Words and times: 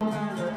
Grabuge, 0.00 0.47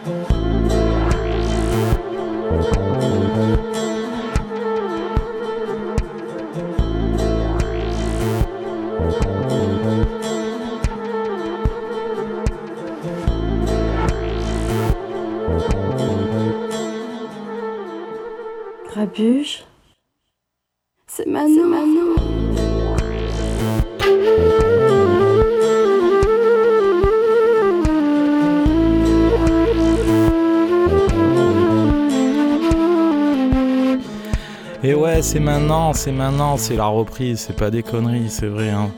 ouais, 35.21 35.27
c'est 35.27 35.39
maintenant, 35.39 35.93
c'est 35.93 36.11
maintenant, 36.11 36.57
c'est 36.57 36.75
la 36.75 36.87
reprise, 36.87 37.41
c'est 37.41 37.55
pas 37.55 37.69
des 37.69 37.83
conneries, 37.83 38.29
c'est 38.29 38.47
vrai. 38.47 38.69
Hein. 38.69 38.89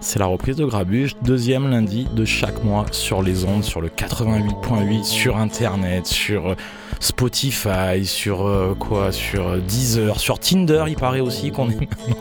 C'est 0.00 0.18
la 0.18 0.26
reprise 0.26 0.56
de 0.56 0.66
Grabuge, 0.66 1.16
deuxième 1.22 1.70
lundi 1.70 2.06
de 2.12 2.26
chaque 2.26 2.62
mois 2.62 2.84
sur 2.90 3.22
les 3.22 3.46
ondes, 3.46 3.64
sur 3.64 3.80
le 3.80 3.88
88.8, 3.88 5.04
sur 5.04 5.38
internet, 5.38 6.06
sur 6.06 6.48
euh, 6.48 6.54
Spotify, 7.00 8.04
sur 8.04 8.46
euh, 8.46 8.74
quoi, 8.78 9.10
sur 9.10 9.48
euh, 9.48 9.58
Deezer, 9.60 10.20
sur 10.20 10.38
Tinder, 10.38 10.84
il 10.88 10.96
paraît 10.96 11.20
aussi 11.20 11.50
qu'on 11.50 11.70
est 11.70 11.80
maintenant. 11.80 12.16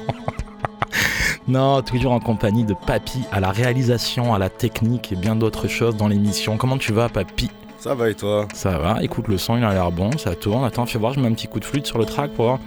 non, 1.50 1.82
toujours 1.82 2.14
en 2.14 2.22
compagnie 2.22 2.64
de 2.64 2.74
Papy 2.74 3.26
à 3.34 3.42
la 3.42 3.52
réalisation, 3.52 4.34
à 4.34 4.40
la 4.40 4.50
technique 4.50 5.12
et 5.12 5.18
bien 5.18 5.36
d'autres 5.36 5.68
choses 5.68 5.98
dans 5.98 6.08
l'émission. 6.08 6.56
Comment 6.56 6.78
tu 6.78 6.94
vas, 6.94 7.10
Papy? 7.10 7.50
Ça 7.78 7.94
va 7.94 8.10
et 8.10 8.16
toi? 8.16 8.48
Ça 8.54 8.78
va, 8.78 9.04
écoute, 9.04 9.28
le 9.28 9.38
son 9.38 9.58
il 9.58 9.66
a 9.66 9.74
l'air 9.74 9.92
bon, 9.92 10.18
ça 10.18 10.34
tourne. 10.36 10.64
Attends, 10.64 10.86
fais 10.86 10.98
voir, 10.98 11.12
je 11.12 11.20
mets 11.20 11.28
un 11.28 11.34
petit 11.34 11.48
coup 11.48 11.60
de 11.60 11.66
flûte 11.66 11.86
sur 11.86 11.98
le 11.98 12.06
track 12.06 12.32
pour 12.32 12.46
voir. 12.46 12.60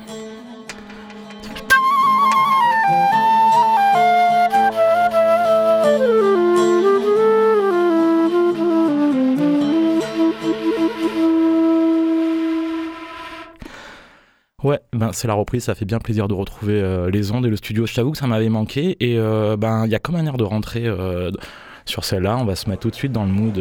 C'est 15.16 15.28
la 15.28 15.34
reprise, 15.34 15.64
ça 15.64 15.74
fait 15.74 15.84
bien 15.84 15.98
plaisir 15.98 16.28
de 16.28 16.34
retrouver 16.34 16.80
euh, 16.80 17.10
les 17.10 17.32
ondes 17.32 17.46
et 17.46 17.48
le 17.50 17.56
studio. 17.56 17.86
Je 17.86 17.94
t'avoue 17.94 18.12
que 18.12 18.18
ça 18.18 18.26
m'avait 18.26 18.48
manqué 18.48 18.96
et 19.00 19.18
euh, 19.18 19.56
ben 19.56 19.84
il 19.86 19.90
y 19.90 19.94
a 19.94 19.98
comme 19.98 20.16
un 20.16 20.24
air 20.26 20.36
de 20.36 20.44
rentrée 20.44 20.86
euh, 20.86 21.30
sur 21.84 22.04
celle-là. 22.04 22.36
On 22.38 22.44
va 22.44 22.54
se 22.56 22.68
mettre 22.68 22.82
tout 22.82 22.90
de 22.90 22.94
suite 22.94 23.12
dans 23.12 23.24
le 23.24 23.30
mood. 23.30 23.60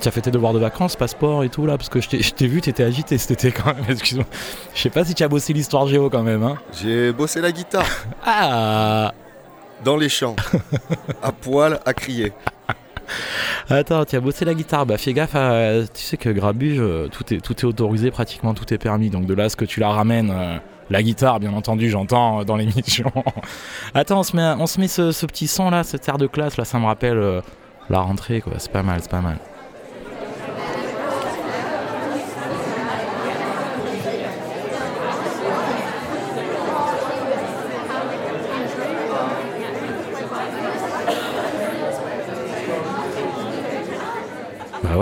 Tu 0.00 0.08
as 0.08 0.10
fait 0.10 0.22
tes 0.22 0.30
devoirs 0.32 0.52
de 0.52 0.58
vacances, 0.58 0.96
passeport 0.96 1.44
et 1.44 1.48
tout 1.48 1.66
là, 1.66 1.76
parce 1.76 1.88
que 1.88 2.00
je 2.00 2.08
t'ai- 2.08 2.20
je 2.22 2.32
t'ai 2.34 2.48
vu, 2.48 2.60
t'étais 2.60 2.82
agité 2.82 3.16
cet 3.16 3.30
été 3.30 3.52
quand 3.52 3.66
même. 3.74 3.84
Excuse-moi. 3.88 4.26
Je 4.74 4.80
sais 4.80 4.90
pas 4.90 5.04
si 5.04 5.14
tu 5.14 5.22
as 5.22 5.28
bossé 5.28 5.52
l'histoire 5.52 5.86
géo 5.86 6.10
quand 6.10 6.22
même. 6.24 6.42
Hein. 6.42 6.56
J'ai 6.82 7.12
bossé 7.12 7.40
la 7.40 7.52
guitare 7.52 7.86
Ah 8.24 9.12
dans 9.84 9.96
les 9.98 10.08
champs, 10.08 10.34
à 11.22 11.30
poil, 11.30 11.78
à 11.84 11.92
crier. 11.92 12.32
Attends, 13.70 14.04
tu 14.04 14.16
as 14.16 14.20
bossé 14.20 14.44
la 14.44 14.54
guitare, 14.54 14.86
bah 14.86 14.98
fais 14.98 15.12
gaffe. 15.12 15.36
Tu 15.94 16.02
sais 16.02 16.16
que 16.16 16.30
Grabuge, 16.30 16.78
euh, 16.80 17.08
tout 17.08 17.32
est, 17.32 17.40
tout 17.40 17.54
est 17.54 17.64
autorisé, 17.64 18.10
pratiquement 18.10 18.54
tout 18.54 18.72
est 18.72 18.78
permis. 18.78 19.10
Donc 19.10 19.26
de 19.26 19.34
là, 19.34 19.48
ce 19.48 19.56
que 19.56 19.64
tu 19.64 19.80
la 19.80 19.90
ramènes, 19.90 20.30
euh, 20.30 20.58
la 20.90 21.02
guitare, 21.02 21.40
bien 21.40 21.52
entendu, 21.52 21.90
j'entends 21.90 22.40
euh, 22.40 22.44
dans 22.44 22.56
l'émission. 22.56 23.10
Attends, 23.94 24.20
on 24.20 24.22
se 24.66 24.80
met, 24.80 24.88
ce 24.88 25.26
petit 25.26 25.46
son 25.46 25.70
là, 25.70 25.84
cette 25.84 26.08
air 26.08 26.18
de 26.18 26.26
classe 26.26 26.56
là, 26.56 26.64
ça 26.64 26.78
me 26.78 26.86
rappelle 26.86 27.18
euh, 27.18 27.40
la 27.90 28.00
rentrée 28.00 28.40
quoi. 28.40 28.54
C'est 28.58 28.72
pas 28.72 28.82
mal, 28.82 29.00
c'est 29.02 29.10
pas 29.10 29.20
mal. 29.20 29.38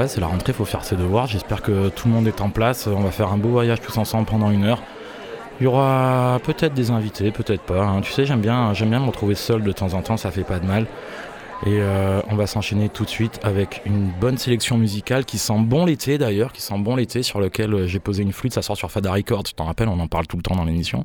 Ouais, 0.03 0.09
c'est 0.09 0.21
la 0.21 0.27
rentrée, 0.27 0.53
faut 0.53 0.65
faire 0.65 0.85
ses 0.85 0.97
devoirs. 0.97 1.27
J'espère 1.27 1.63
que 1.63 1.89
tout 1.89 2.09
le 2.09 2.15
monde 2.15 2.27
est 2.27 2.41
en 2.41 2.51
place. 2.51 2.87
On 2.87 3.01
va 3.01 3.11
faire 3.11 3.33
un 3.33 3.37
beau 3.37 3.51
voyage 3.51 3.81
tous 3.81 3.97
ensemble 3.99 4.27
pendant 4.27 4.51
une 4.51 4.65
heure. 4.65 4.83
Il 5.61 5.65
y 5.65 5.67
aura 5.67 6.41
peut-être 6.45 6.75
des 6.75 6.91
invités, 6.91 7.31
peut-être 7.31 7.63
pas. 7.63 7.85
hein. 7.85 8.01
Tu 8.01 8.11
sais, 8.11 8.27
j'aime 8.27 8.41
bien, 8.41 8.75
j'aime 8.75 8.91
bien 8.91 9.01
me 9.01 9.07
retrouver 9.07 9.35
seul 9.35 9.63
de 9.63 9.73
temps 9.73 9.95
en 9.95 10.03
temps, 10.03 10.17
ça 10.17 10.31
fait 10.31 10.45
pas 10.45 10.59
de 10.59 10.67
mal. 10.67 10.87
Et 11.65 11.79
euh, 11.79 12.21
on 12.29 12.35
va 12.35 12.49
s'enchaîner 12.49 12.89
tout 12.89 13.05
de 13.05 13.09
suite 13.09 13.39
avec 13.45 13.83
une 13.85 14.11
bonne 14.21 14.37
sélection 14.37 14.77
musicale 14.77 15.25
qui 15.25 15.39
sent 15.39 15.61
bon 15.61 15.85
l'été 15.85 16.19
d'ailleurs, 16.19 16.53
qui 16.53 16.61
sent 16.61 16.79
bon 16.79 16.97
l'été, 16.97 17.23
sur 17.23 17.39
lequel 17.39 17.73
euh, 17.73 17.87
j'ai 17.87 18.01
posé 18.01 18.25
une 18.25 18.33
flûte. 18.33 18.53
Ça 18.53 18.63
sort 18.63 18.77
sur 18.77 18.91
Fada 18.91 19.13
Records, 19.13 19.45
tu 19.45 19.55
t'en 19.55 19.67
rappelles, 19.67 19.89
on 19.89 20.01
en 20.01 20.09
parle 20.09 20.27
tout 20.27 20.37
le 20.37 20.43
temps 20.43 20.57
dans 20.57 20.65
l'émission. 20.65 21.05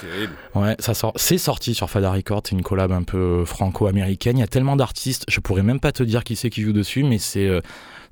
Terrible. 0.00 0.34
Ouais, 0.54 0.76
ça 0.78 0.94
sort, 0.94 1.12
c'est 1.16 1.38
sorti 1.38 1.74
sur 1.74 1.90
Fada 1.90 2.12
Records, 2.12 2.42
c'est 2.44 2.54
une 2.54 2.62
collab 2.62 2.92
un 2.92 3.02
peu 3.02 3.44
franco-américaine. 3.44 4.36
Il 4.36 4.40
y 4.40 4.44
a 4.44 4.46
tellement 4.46 4.76
d'artistes, 4.76 5.24
je 5.28 5.40
pourrais 5.40 5.62
même 5.62 5.80
pas 5.80 5.90
te 5.90 6.04
dire 6.04 6.22
qui 6.22 6.36
c'est 6.36 6.50
qui 6.50 6.62
joue 6.62 6.74
dessus, 6.74 7.02
mais 7.02 7.18
c'est 7.18 7.48
euh, 7.48 7.60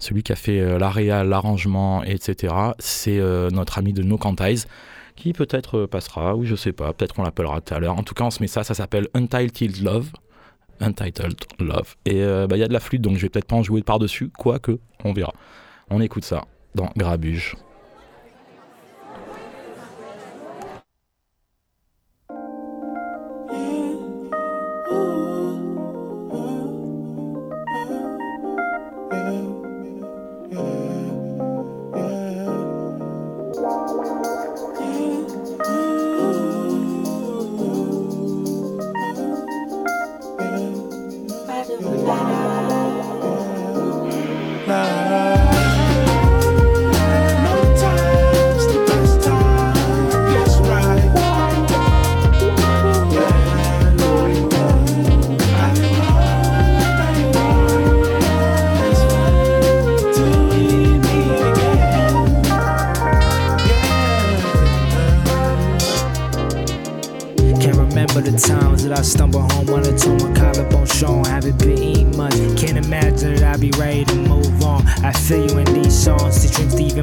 celui 0.05 0.23
qui 0.23 0.33
a 0.33 0.37
fait 0.37 0.61
euh, 0.61 0.79
l'area, 0.79 1.25
l'arrangement, 1.25 2.03
etc. 2.05 2.55
C'est 2.79 3.19
euh, 3.19 3.51
notre 3.51 3.79
ami 3.79 3.93
de 3.93 4.03
No 4.03 4.19
Quantize, 4.19 4.67
qui 5.17 5.33
peut-être 5.33 5.79
euh, 5.79 5.87
passera, 5.87 6.37
ou 6.37 6.45
je 6.45 6.55
sais 6.55 6.73
pas, 6.73 6.93
peut-être 6.93 7.15
qu'on 7.15 7.23
l'appellera 7.23 7.61
tout 7.61 7.75
à 7.75 7.79
l'heure. 7.79 7.99
En 7.99 8.03
tout 8.03 8.15
cas, 8.15 8.25
on 8.25 8.31
se 8.31 8.43
met 8.43 8.47
ça, 8.47 8.63
ça 8.63 8.75
s'appelle 8.75 9.09
Untitled 9.15 9.83
Love. 9.83 10.11
Untitled 10.81 11.37
Love. 11.61 11.95
Et 12.05 12.21
bah, 12.25 12.57
il 12.57 12.59
y 12.59 12.65
a 12.65 12.69
de 12.69 12.73
la 12.73 12.81
flûte, 12.81 13.01
donc 13.01 13.17
je 13.17 13.23
vais 13.23 13.29
peut-être 13.29 13.47
pas 13.47 13.55
en 13.55 13.63
jouer 13.63 13.83
par-dessus, 13.83 14.31
quoique, 14.37 14.79
on 15.05 15.13
verra. 15.13 15.33
On 15.89 16.01
écoute 16.01 16.25
ça 16.25 16.45
dans 16.75 16.91
Grabuge. 16.97 17.55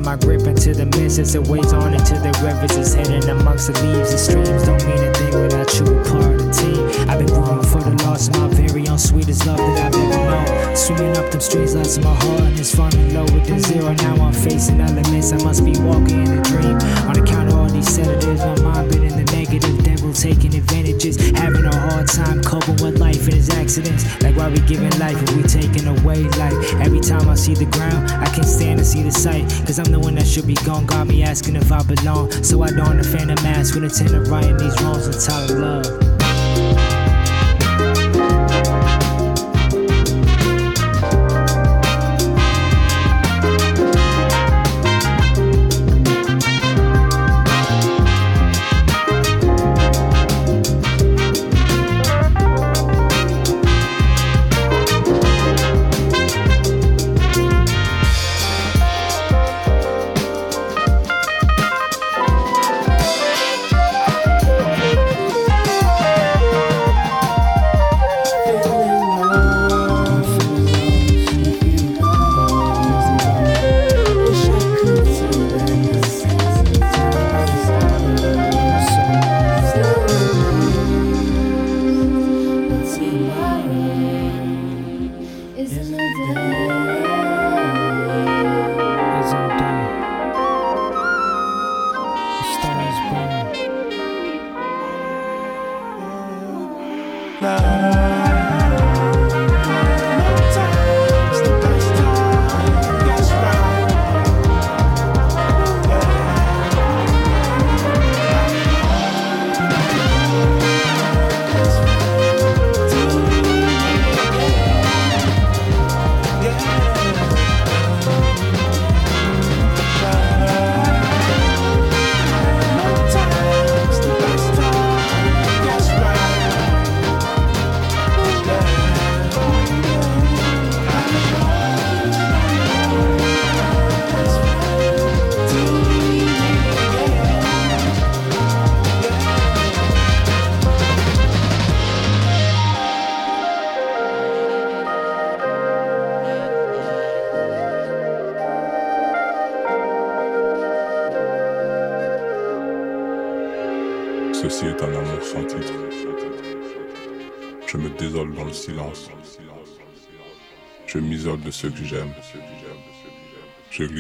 The 0.02 0.10
my 0.10 0.16
grip 0.16 0.48
into 0.48 0.74
the 0.74 0.86
mist 0.98 1.20
as 1.20 1.36
it 1.36 1.46
weighs 1.48 1.74
on 1.74 1.94
into 1.94 2.16
the 2.16 2.34
rivers. 2.42 2.76
It's 2.76 2.94
hidden 2.94 3.30
amongst 3.30 3.68
the 3.68 3.74
leaves 3.86 4.10
and 4.10 4.20
streams. 4.20 4.64
Don't 4.66 4.82
mean 4.86 4.98
a 4.98 5.14
thing 5.14 5.34
without 5.38 5.70
you, 5.78 5.86
a 5.94 6.04
part 6.10 6.34
of 6.34 6.42
the 6.42 6.50
team. 6.50 7.10
I've 7.10 7.20
been 7.20 7.30
growing 7.30 7.62
for 7.62 7.82
the 7.86 7.94
loss 8.04 8.28
of 8.28 8.34
my 8.40 8.48
very 8.48 8.88
own 8.88 8.98
sweetest 8.98 9.46
love 9.46 9.58
that 9.58 9.94
I've 9.94 10.02
ever 10.02 10.26
known. 10.26 10.76
Swimming 10.76 11.18
up 11.18 11.30
them 11.30 11.42
streets, 11.42 11.76
lost 11.76 12.02
my 12.02 12.16
heart, 12.16 12.50
and 12.50 12.60
it's 12.60 12.74
falling 12.74 13.14
low 13.14 13.26
with 13.30 13.46
the 13.46 13.60
zero. 13.60 13.94
Now 13.94 14.26
I'm 14.26 14.34
facing 14.34 14.82
elements. 14.82 15.34
I 15.34 15.38
must 15.44 15.64
be 15.64 15.78
walking 15.78 16.26
in 16.26 16.40
a 16.40 16.42
dream. 16.50 16.78
On 17.06 17.14
account 17.22 17.54
of 17.54 17.61
these 17.82 17.96
sedatives, 17.96 18.42
my 18.42 18.62
mind 18.62 18.92
been 18.92 19.04
in 19.04 19.26
the 19.26 19.32
negative. 19.32 19.84
Devil 19.84 20.14
taking 20.14 20.54
advantages, 20.56 21.18
having 21.32 21.66
a 21.66 21.76
hard 21.76 22.08
time 22.08 22.42
coping 22.44 22.78
with 22.84 23.00
life 23.00 23.26
and 23.28 23.36
its 23.36 23.50
accidents. 23.50 24.04
Like 24.22 24.36
why 24.36 24.50
we 24.50 24.60
giving 24.62 24.92
life 25.00 25.22
if 25.22 25.36
we 25.36 25.44
taking 25.44 25.88
away 25.88 26.24
life? 26.38 26.54
Every 26.76 27.00
time 27.00 27.28
I 27.30 27.36
see 27.36 27.56
the 27.56 27.66
ground, 27.66 28.12
I 28.12 28.26
can't 28.26 28.48
stand 28.48 28.80
to 28.80 28.86
see 28.86 29.04
the 29.04 29.12
sight. 29.12 29.44
Cause 29.66 29.80
I'm 29.80 29.92
the 29.92 30.00
one 30.00 30.16
that 30.16 30.28
should 30.28 30.48
be 30.48 30.56
gone. 30.66 30.86
Got 30.86 31.08
me 31.08 31.24
asking 31.24 31.56
if 31.56 31.72
I 31.72 31.82
belong. 31.84 32.32
So 32.44 32.62
I 32.62 32.70
don 32.72 32.98
the 32.98 33.04
phantom 33.04 33.42
mask 33.44 33.74
with 33.74 33.84
intent 33.84 34.14
of 34.14 34.30
righting 34.30 34.58
these 34.58 34.80
wrongs 34.82 35.08
and 35.08 35.52
of 35.52 35.58
love. 35.58 36.01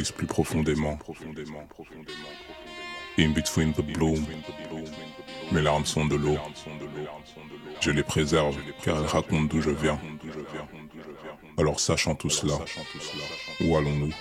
Plus 0.09 0.25
profondément. 0.25 0.98
In 3.19 3.30
between 3.33 3.74
the. 3.74 3.83
Mes 5.51 5.62
larmes 5.62 5.86
sont 5.86 6.06
de 6.06 6.15
l'eau. 6.15 6.38
Je 7.81 7.92
les 7.92 8.03
préserve 8.03 8.56
car 8.83 8.98
elles 8.98 9.06
racontent 9.06 9.44
d'où 9.44 9.62
je 9.62 9.69
viens. 9.69 10.00
Alors 11.57 11.80
sachant 11.80 12.15
tout 12.15 12.30
cela, 12.30 12.53
où 13.62 13.75
allons-nous? 13.75 14.13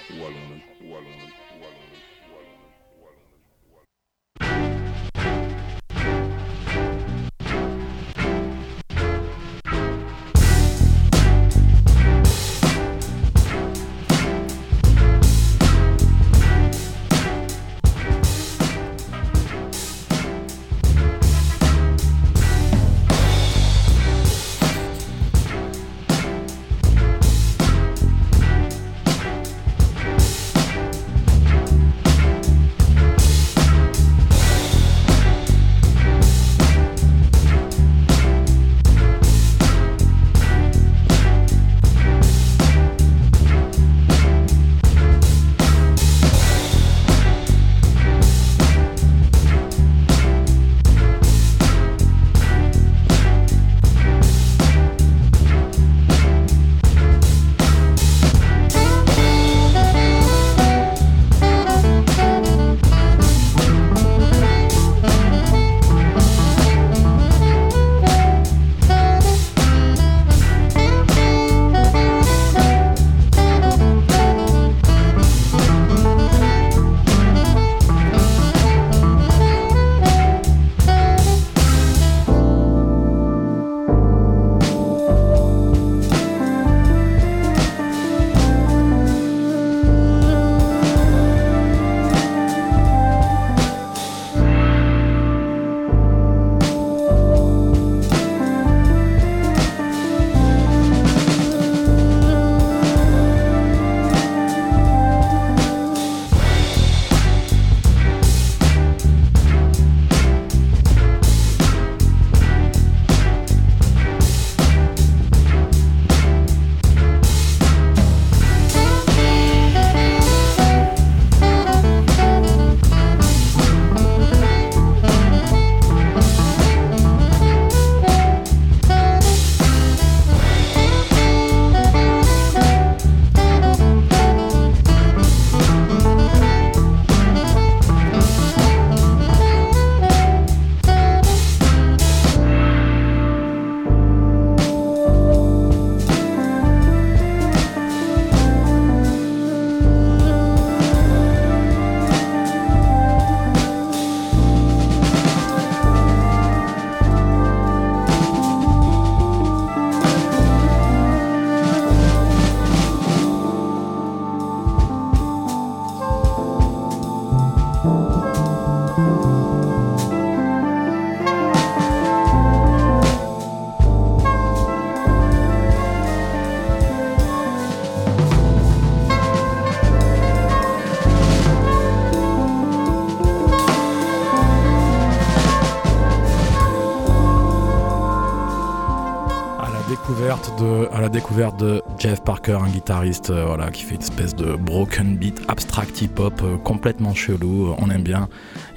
Jeff 192.00 192.24
Parker, 192.24 192.58
un 192.62 192.69
guitariste 192.70 193.28
euh, 193.28 193.44
voilà, 193.44 193.70
qui 193.70 193.82
fait 193.82 193.96
une 193.96 194.00
espèce 194.00 194.34
de 194.34 194.56
broken 194.56 195.19
beat 195.19 195.38
abstract 195.48 196.00
hip-hop 196.00 196.40
euh, 196.42 196.56
complètement 196.56 197.12
chelou. 197.12 197.74
On 197.76 197.90
aime 197.90 198.00
bien. 198.00 198.26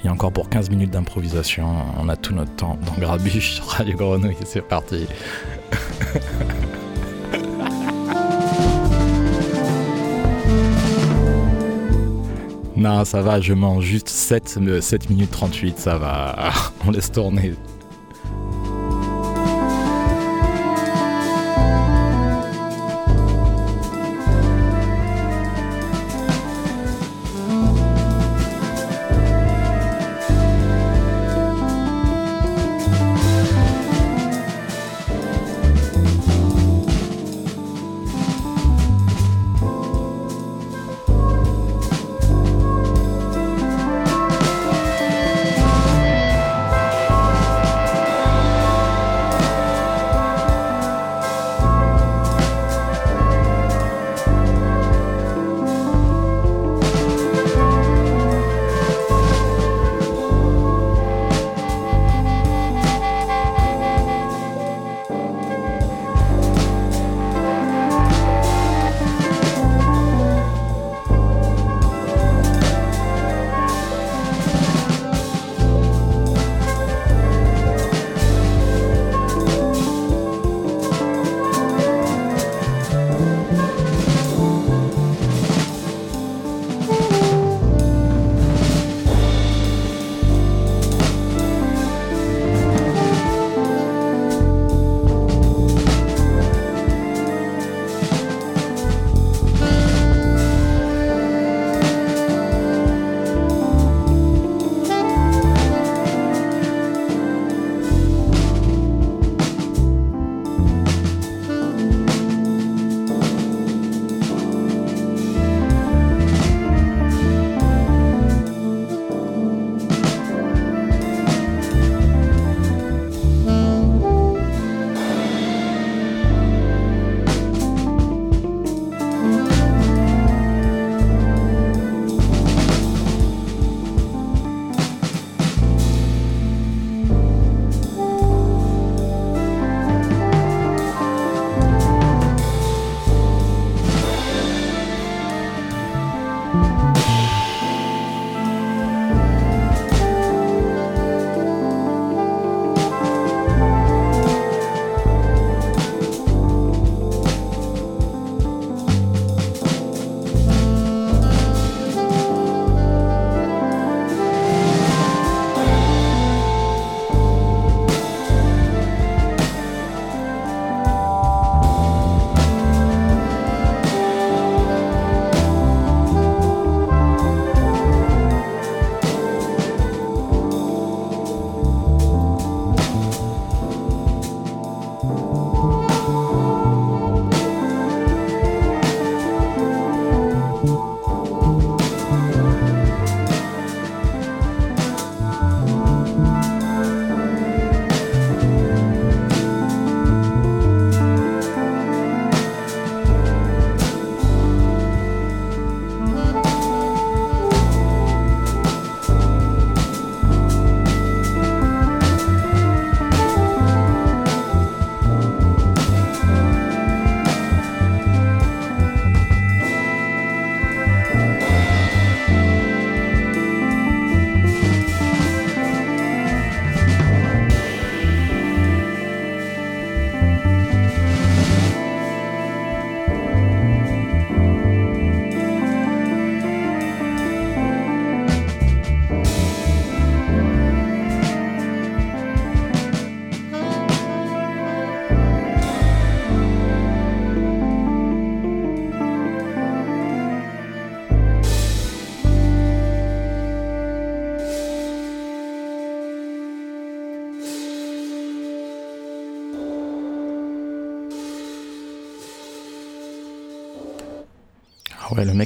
Il 0.00 0.04
y 0.04 0.08
a 0.08 0.12
encore 0.12 0.30
pour 0.30 0.50
15 0.50 0.68
minutes 0.68 0.90
d'improvisation. 0.90 1.66
On 1.98 2.10
a 2.10 2.16
tout 2.16 2.34
notre 2.34 2.54
temps 2.54 2.76
dans 2.84 2.92
Grabuche 3.00 3.60
Radio 3.60 3.96
Grenouille. 3.96 4.36
C'est 4.44 4.60
parti. 4.60 5.06
non, 12.76 13.06
ça 13.06 13.22
va, 13.22 13.40
je 13.40 13.54
mange 13.54 13.84
juste 13.84 14.10
7, 14.10 14.58
7 14.82 15.08
minutes 15.08 15.30
38, 15.30 15.78
ça 15.78 15.96
va. 15.96 16.52
On 16.86 16.90
laisse 16.90 17.10
tourner. 17.10 17.54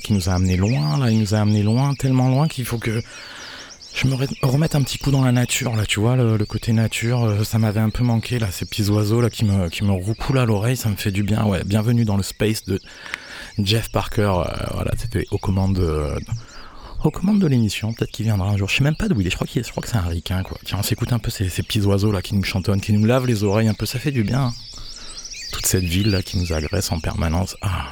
Il 0.08 0.14
nous 0.14 0.28
a 0.28 0.32
amené 0.34 0.56
loin, 0.56 0.98
là. 0.98 1.10
Il 1.10 1.18
nous 1.20 1.34
a 1.34 1.38
amené 1.38 1.62
loin, 1.62 1.94
tellement 1.94 2.28
loin 2.28 2.48
qu'il 2.48 2.64
faut 2.64 2.78
que 2.78 3.02
je 3.94 4.06
me 4.06 4.14
re- 4.14 4.28
remette 4.42 4.74
un 4.74 4.82
petit 4.82 4.98
coup 4.98 5.10
dans 5.10 5.24
la 5.24 5.32
nature, 5.32 5.74
là. 5.76 5.84
Tu 5.86 6.00
vois, 6.00 6.16
le, 6.16 6.38
côté 6.46 6.72
nature, 6.72 7.24
euh, 7.24 7.44
ça 7.44 7.58
m'avait 7.58 7.80
un 7.80 7.90
peu 7.90 8.04
manqué, 8.04 8.38
là. 8.38 8.48
Ces 8.50 8.64
petits 8.64 8.88
oiseaux, 8.90 9.20
là, 9.20 9.30
qui 9.30 9.44
me, 9.44 9.68
qui 9.68 9.84
me 9.84 9.92
roucoulent 9.92 10.38
à 10.38 10.44
l'oreille, 10.46 10.76
ça 10.76 10.88
me 10.88 10.96
fait 10.96 11.10
du 11.10 11.22
bien. 11.22 11.44
Ouais, 11.44 11.62
bienvenue 11.64 12.04
dans 12.04 12.16
le 12.16 12.22
space 12.22 12.64
de 12.64 12.80
Jeff 13.58 13.90
Parker. 13.90 14.22
euh, 14.46 14.66
voilà, 14.74 14.92
c'était 14.98 15.24
aux 15.30 15.38
commandes 15.38 15.74
de, 15.76 16.10
aux 17.04 17.10
commandes 17.10 17.40
de 17.40 17.46
l'émission. 17.46 17.92
Peut-être 17.92 18.10
qu'il 18.12 18.24
viendra 18.26 18.48
un 18.50 18.56
jour. 18.56 18.68
Je 18.68 18.76
sais 18.76 18.84
même 18.84 18.96
pas 18.96 19.08
d'où 19.08 19.20
il 19.20 19.26
est. 19.26 19.30
Je 19.30 19.34
crois, 19.36 19.46
qu'il 19.46 19.60
est- 19.60 19.64
je 19.64 19.70
crois 19.70 19.82
que 19.82 19.88
c'est 19.88 19.96
un 19.96 20.02
ricain, 20.02 20.42
quoi. 20.42 20.58
Tiens, 20.64 20.78
on 20.80 20.82
s'écoute 20.82 21.12
un 21.12 21.18
peu 21.18 21.30
ces, 21.30 21.48
ces 21.48 21.62
petits 21.62 21.80
oiseaux, 21.82 22.12
là, 22.12 22.22
qui 22.22 22.34
nous 22.34 22.44
chantonnent, 22.44 22.80
qui 22.80 22.92
nous 22.92 23.04
lavent 23.04 23.26
les 23.26 23.42
oreilles 23.44 23.68
un 23.68 23.74
peu. 23.74 23.84
Ça 23.86 23.98
fait 23.98 24.12
du 24.12 24.22
bien. 24.22 24.40
hein. 24.46 24.52
Toute 25.52 25.66
cette 25.66 25.84
ville, 25.84 26.10
là, 26.10 26.22
qui 26.22 26.38
nous 26.38 26.52
agresse 26.52 26.92
en 26.92 27.00
permanence. 27.00 27.56
Ah. 27.62 27.86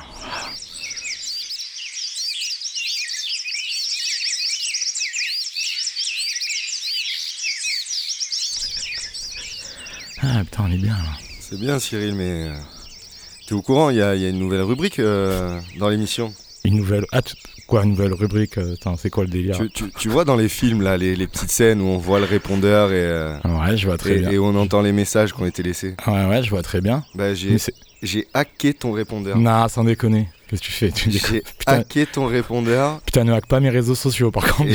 Putain, 10.46 10.64
on 10.68 10.72
est 10.72 10.78
bien 10.78 10.94
là. 10.94 11.10
C'est 11.40 11.58
bien, 11.60 11.78
Cyril, 11.78 12.14
mais. 12.14 12.48
euh, 12.48 12.54
T'es 13.46 13.54
au 13.54 13.62
courant, 13.62 13.90
il 13.90 13.96
y, 13.98 14.02
a 14.02 14.16
il 14.16 14.22
y 14.22 14.26
a 14.26 14.28
une 14.28 14.40
nouvelle 14.40 14.62
rubrique 14.62 14.98
euh, 14.98 15.60
dans 15.78 15.88
l'émission. 15.88 16.32
Une 16.64 16.74
nouvelle. 16.78 17.04
Ah, 17.12 17.22
tu- 17.22 17.36
quoi, 17.68 17.84
une 17.84 17.90
nouvelle 17.90 18.12
rubrique 18.12 18.58
euh, 18.58 18.74
c'est 18.98 19.08
quoi 19.10 19.22
le 19.22 19.30
délire? 19.30 19.56
Tu, 19.56 19.70
tu- 19.70 19.92
tu 19.96 20.08
vois 20.08 20.24
dans 20.24 20.34
les 20.34 20.48
films, 20.48 20.82
là, 20.82 20.96
les, 20.96 21.14
les 21.14 21.28
petites 21.28 21.52
scènes 21.52 21.80
où 21.80 21.84
on 21.84 21.96
voit 21.98 22.18
le 22.18 22.24
répondeur 22.24 22.90
et, 22.90 22.94
euh, 22.96 23.36
Ouais, 23.44 23.76
je 23.76 23.86
vois 23.86 23.98
très 23.98 24.16
et, 24.16 24.18
bien. 24.18 24.30
et 24.32 24.38
on 24.40 24.56
entend 24.56 24.82
les 24.82 24.90
messages 24.90 25.32
qui 25.32 25.40
ont 25.40 25.46
été 25.46 25.62
laissés. 25.62 25.94
Ouais, 26.08 26.24
ouais, 26.26 26.42
je 26.42 26.50
vois 26.50 26.62
très 26.62 26.80
bien. 26.80 27.04
Bah, 27.14 27.34
j'ai 27.34 28.26
hacké 28.34 28.74
ton 28.74 28.90
répondeur. 28.90 29.38
Nah, 29.38 29.68
sans 29.68 29.84
déconner. 29.84 30.28
Qu'est-ce 30.48 30.60
que 30.60 30.66
tu 30.66 30.72
fais 30.72 30.90
tu. 30.92 31.10
J'ai 31.10 31.18
Putain, 31.40 31.72
hacké 31.72 32.06
ton 32.06 32.26
répondeur 32.26 33.00
putain, 33.00 33.24
ne 33.24 33.32
hack 33.32 33.46
pas 33.46 33.58
mes 33.60 33.70
réseaux 33.70 33.94
sociaux 33.96 34.30
par 34.30 34.46
contre. 34.54 34.70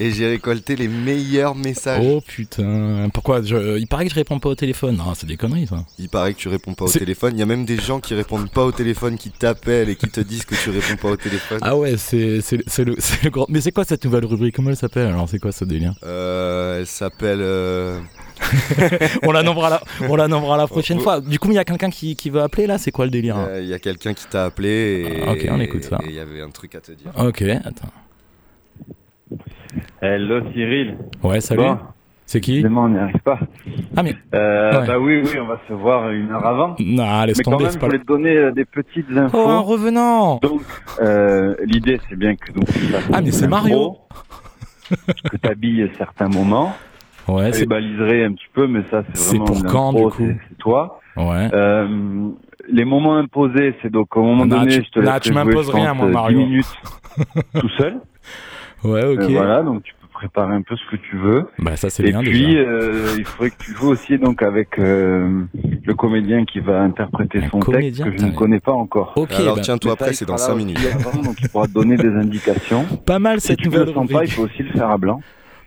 et, 0.00 0.10
j'ai 0.10 0.26
récolté 0.26 0.74
les 0.74 0.88
meilleurs 0.88 1.54
messages. 1.54 2.04
Oh 2.04 2.20
putain, 2.20 3.08
pourquoi 3.14 3.40
je... 3.42 3.78
Il 3.78 3.86
paraît 3.86 4.04
que 4.06 4.10
je 4.10 4.16
réponds 4.16 4.40
pas 4.40 4.48
au 4.48 4.54
téléphone. 4.56 4.96
Non, 4.96 5.14
c'est 5.14 5.26
des 5.26 5.36
conneries 5.36 5.68
ça. 5.68 5.84
Il 5.98 6.08
paraît 6.08 6.34
que 6.34 6.38
tu 6.40 6.48
réponds 6.48 6.74
pas 6.74 6.86
au 6.86 6.88
téléphone. 6.90 7.34
Il 7.36 7.38
y 7.38 7.42
a 7.42 7.46
même 7.46 7.64
des 7.64 7.76
gens 7.80 8.00
qui 8.00 8.14
répondent 8.14 8.50
pas 8.50 8.64
au 8.64 8.72
téléphone, 8.72 9.16
qui 9.16 9.30
t'appellent 9.30 9.88
et 9.90 9.96
qui 9.96 10.08
te 10.08 10.20
disent 10.20 10.44
que 10.44 10.56
tu 10.56 10.70
réponds 10.70 10.96
pas 11.00 11.10
au 11.10 11.16
téléphone. 11.16 11.60
Ah 11.62 11.76
ouais, 11.76 11.94
c'est 11.96 12.40
le, 12.50 12.96
le 13.22 13.30
grand. 13.30 13.46
Mais 13.48 13.60
c'est 13.60 13.70
quoi 13.72 13.84
cette 13.84 14.04
nouvelle 14.04 14.24
rubrique? 14.26 14.56
Comment 14.56 14.70
elle 14.70 14.76
s'appelle 14.76 15.06
Alors, 15.06 15.28
c'est 15.28 15.38
quoi 15.38 15.52
ce 15.52 15.64
délire? 15.64 15.94
Euh, 16.04 16.80
elle 16.80 16.86
s'appelle. 16.88 17.38
euh, 17.40 18.00
On 19.22 19.30
la 19.30 19.42
nommera 19.44 19.70
la, 19.70 19.82
on 20.08 20.16
la 20.16 20.26
nommera 20.26 20.56
la 20.56 20.66
prochaine 20.66 20.96
Oh, 20.98 21.00
oh. 21.00 21.04
fois. 21.04 21.20
Du 21.20 21.38
coup, 21.38 21.50
il 21.50 21.54
y 21.54 21.58
a 21.58 21.64
quelqu'un 21.64 21.90
qui, 21.90 22.16
qui 22.16 22.30
veut 22.30 22.40
appeler 22.42 22.66
là? 22.66 22.78
C'est 22.78 22.90
quoi 22.90 23.04
le 23.04 23.10
délire? 23.12 23.36
Euh, 23.38 23.60
Il 23.62 23.68
y 23.68 23.74
a 23.74 23.78
quelqu'un 23.78 24.12
qui 24.12 24.26
t'a 24.26 24.44
appelé 24.46 24.63
et 24.68 25.22
Ah, 25.26 25.32
ok, 25.32 25.48
on 25.50 25.60
écoute 25.60 25.84
ça. 25.84 25.98
et 26.04 26.08
il 26.08 26.14
y 26.14 26.20
avait 26.20 26.40
un 26.42 26.50
truc 26.50 26.74
à 26.74 26.80
te 26.80 26.92
dire. 26.92 27.10
Ok, 27.18 27.42
attends. 27.42 27.88
Hello 30.00 30.40
Cyril. 30.52 30.96
Ouais, 31.22 31.40
salut. 31.40 31.62
Bon, 31.62 31.78
C'est 32.26 32.40
qui 32.40 32.54
évidemment, 32.54 32.84
on 32.84 32.88
n'y 32.90 32.98
arrive 32.98 33.18
pas. 33.24 33.38
Ah, 33.96 34.02
mais. 34.02 34.14
Euh, 34.34 34.80
Ouais. 34.80 34.86
Bah 34.86 34.98
oui, 34.98 35.22
oui, 35.24 35.30
on 35.40 35.46
va 35.46 35.60
se 35.68 35.72
voir 35.72 36.10
une 36.10 36.30
heure 36.30 36.44
avant. 36.46 36.76
Non, 36.78 37.24
laisse 37.24 37.38
Mais 37.38 37.44
quand 37.44 37.50
tomber, 37.52 37.64
même, 37.64 37.72
c'est 37.72 37.76
je 37.78 37.80
pas 37.80 37.86
voulais 37.86 37.98
te 37.98 38.06
donner 38.06 38.36
euh, 38.36 38.52
des 38.52 38.64
petites 38.64 39.10
infos. 39.16 39.38
Oh, 39.44 39.48
un 39.48 39.58
revenant 39.60 40.38
Donc, 40.42 40.62
euh, 41.00 41.54
l'idée, 41.64 42.00
c'est 42.08 42.16
bien 42.16 42.34
que 42.36 42.52
donc, 42.52 42.64
Ah, 43.12 43.20
mais 43.20 43.30
c'est 43.32 43.48
Mario. 43.48 43.98
que 45.30 45.36
tu 45.36 45.48
habilles 45.48 45.90
certains 45.98 46.28
moments. 46.28 46.74
Ouais, 47.28 47.52
Je 47.52 47.58
c'est. 47.60 47.66
baliserai 47.66 48.24
un 48.24 48.32
petit 48.32 48.48
peu, 48.52 48.66
mais 48.66 48.82
ça, 48.90 49.02
c'est 49.08 49.16
C'est 49.16 49.36
vraiment 49.38 49.44
pour 49.46 49.56
une 49.56 49.66
quand, 49.70 49.92
du 49.94 50.02
coup 50.02 50.12
c'est- 50.18 50.36
C'est 50.50 50.58
toi. 50.58 51.00
Ouais. 51.16 51.48
Euh, 51.52 52.28
les 52.68 52.84
moments 52.84 53.16
imposés, 53.16 53.74
c'est 53.82 53.90
donc 53.90 54.16
au 54.16 54.22
moment 54.22 54.46
Non, 54.46 54.58
donné, 54.60 54.78
tu- 54.78 54.84
je 54.84 54.90
te 54.90 54.98
laisse 55.00 55.20
tu 55.20 55.32
m'imposes 55.32 55.70
rien, 55.70 55.94
moi, 55.94 56.06
Mario. 56.08 56.38
10 56.38 56.44
minutes 56.44 56.74
tout 57.60 57.68
seul. 57.78 58.00
Ouais, 58.82 59.04
ok. 59.04 59.20
Euh, 59.20 59.26
voilà, 59.28 59.62
donc 59.62 59.82
tu 59.82 59.92
peux 60.00 60.08
préparer 60.12 60.54
un 60.54 60.62
peu 60.62 60.74
ce 60.76 60.90
que 60.90 60.96
tu 60.96 61.16
veux. 61.16 61.46
Bah, 61.58 61.76
ça, 61.76 61.88
c'est 61.90 62.04
Et 62.04 62.10
bien 62.10 62.20
puis, 62.20 62.46
déjà. 62.54 62.60
euh, 62.60 63.14
il 63.16 63.24
faudrait 63.24 63.50
que 63.50 63.56
tu 63.58 63.72
joues 63.74 63.88
aussi 63.88 64.18
donc 64.18 64.42
avec 64.42 64.78
euh, 64.78 65.42
le 65.84 65.94
comédien 65.94 66.44
qui 66.44 66.60
va 66.60 66.80
interpréter 66.82 67.38
Un 67.44 67.48
son 67.48 67.60
comédien, 67.60 68.04
texte 68.06 68.18
que 68.18 68.22
je 68.26 68.30
ne 68.32 68.36
connais 68.36 68.60
pas 68.60 68.72
encore. 68.72 69.12
Ok, 69.16 69.32
Alors 69.34 69.56
bah, 69.56 69.62
tiens-toi 69.62 69.96
il 70.08 70.14
c'est 70.14 70.24
dans 70.26 70.36
sera 70.36 70.48
5 70.48 70.52
là 70.52 70.58
minutes. 70.58 70.78
avant, 70.94 71.22
donc 71.22 71.36
il 71.40 71.48
pourra 71.48 71.66
te 71.66 71.72
donner 71.72 71.96
des 71.96 72.08
indications. 72.14 72.84
pas 73.06 73.18
mal 73.18 73.40
Si 73.40 73.48
cette 73.48 73.58
tu 73.58 73.68
ne 73.68 73.72
nouvelle 73.72 73.88
le 73.88 73.94
sens 73.94 74.10
pas, 74.10 74.24
il 74.24 74.30
faut 74.30 74.42
aussi 74.44 74.62
le 74.62 74.70
faire 74.72 74.90
à 74.90 74.98
blanc. 74.98 75.20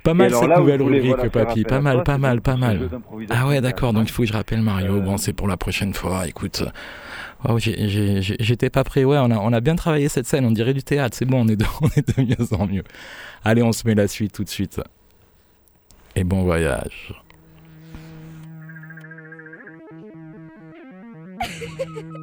Pas 0.07 0.13
mal 0.13 0.33
cette 0.33 0.47
là 0.47 0.59
nouvelle 0.59 0.81
rubrique, 0.81 1.05
voilà, 1.15 1.29
papy. 1.29 1.63
Pas 1.63 1.81
mal, 1.81 1.95
toi, 1.95 2.03
pas 2.03 2.17
mal, 2.17 2.41
pas 2.41 2.55
mal. 2.55 2.89
Ah 3.29 3.47
ouais, 3.47 3.59
d'accord, 3.61 3.91
donc 3.93 4.07
il 4.07 4.11
faut 4.11 4.23
que 4.23 4.27
je 4.29 4.33
rappelle 4.33 4.61
Mario. 4.61 4.95
Euh, 4.95 4.99
Bon, 5.01 5.17
c'est 5.17 5.33
pour 5.33 5.47
la 5.47 5.57
prochaine 5.57 5.93
fois, 5.93 6.27
écoute. 6.27 6.63
Oh, 7.47 7.59
j'ai- 7.59 7.89
j'ai- 7.89 8.21
j'ai- 8.21 8.37
J'étais 8.39 8.69
pas 8.69 8.83
prêt, 8.83 9.03
ouais, 9.03 9.17
on 9.19 9.29
a, 9.31 9.37
on 9.37 9.51
a 9.53 9.59
bien 9.59 9.75
travaillé 9.75 10.07
cette 10.09 10.25
scène, 10.25 10.45
on 10.45 10.51
dirait 10.51 10.73
du 10.73 10.81
théâtre, 10.83 11.15
c'est 11.17 11.25
bon, 11.25 11.41
on 11.43 11.47
est, 11.47 11.55
de, 11.55 11.65
on 11.81 11.87
est 11.95 12.17
de 12.17 12.23
mieux 12.23 12.53
en 12.57 12.65
mieux. 12.67 12.83
Allez, 13.43 13.61
on 13.63 13.71
se 13.73 13.85
met 13.85 13.95
la 13.95 14.07
suite 14.07 14.31
tout 14.33 14.43
de 14.43 14.49
suite. 14.49 14.81
Et 16.15 16.23
bon 16.23 16.41
voyage. 16.43 17.13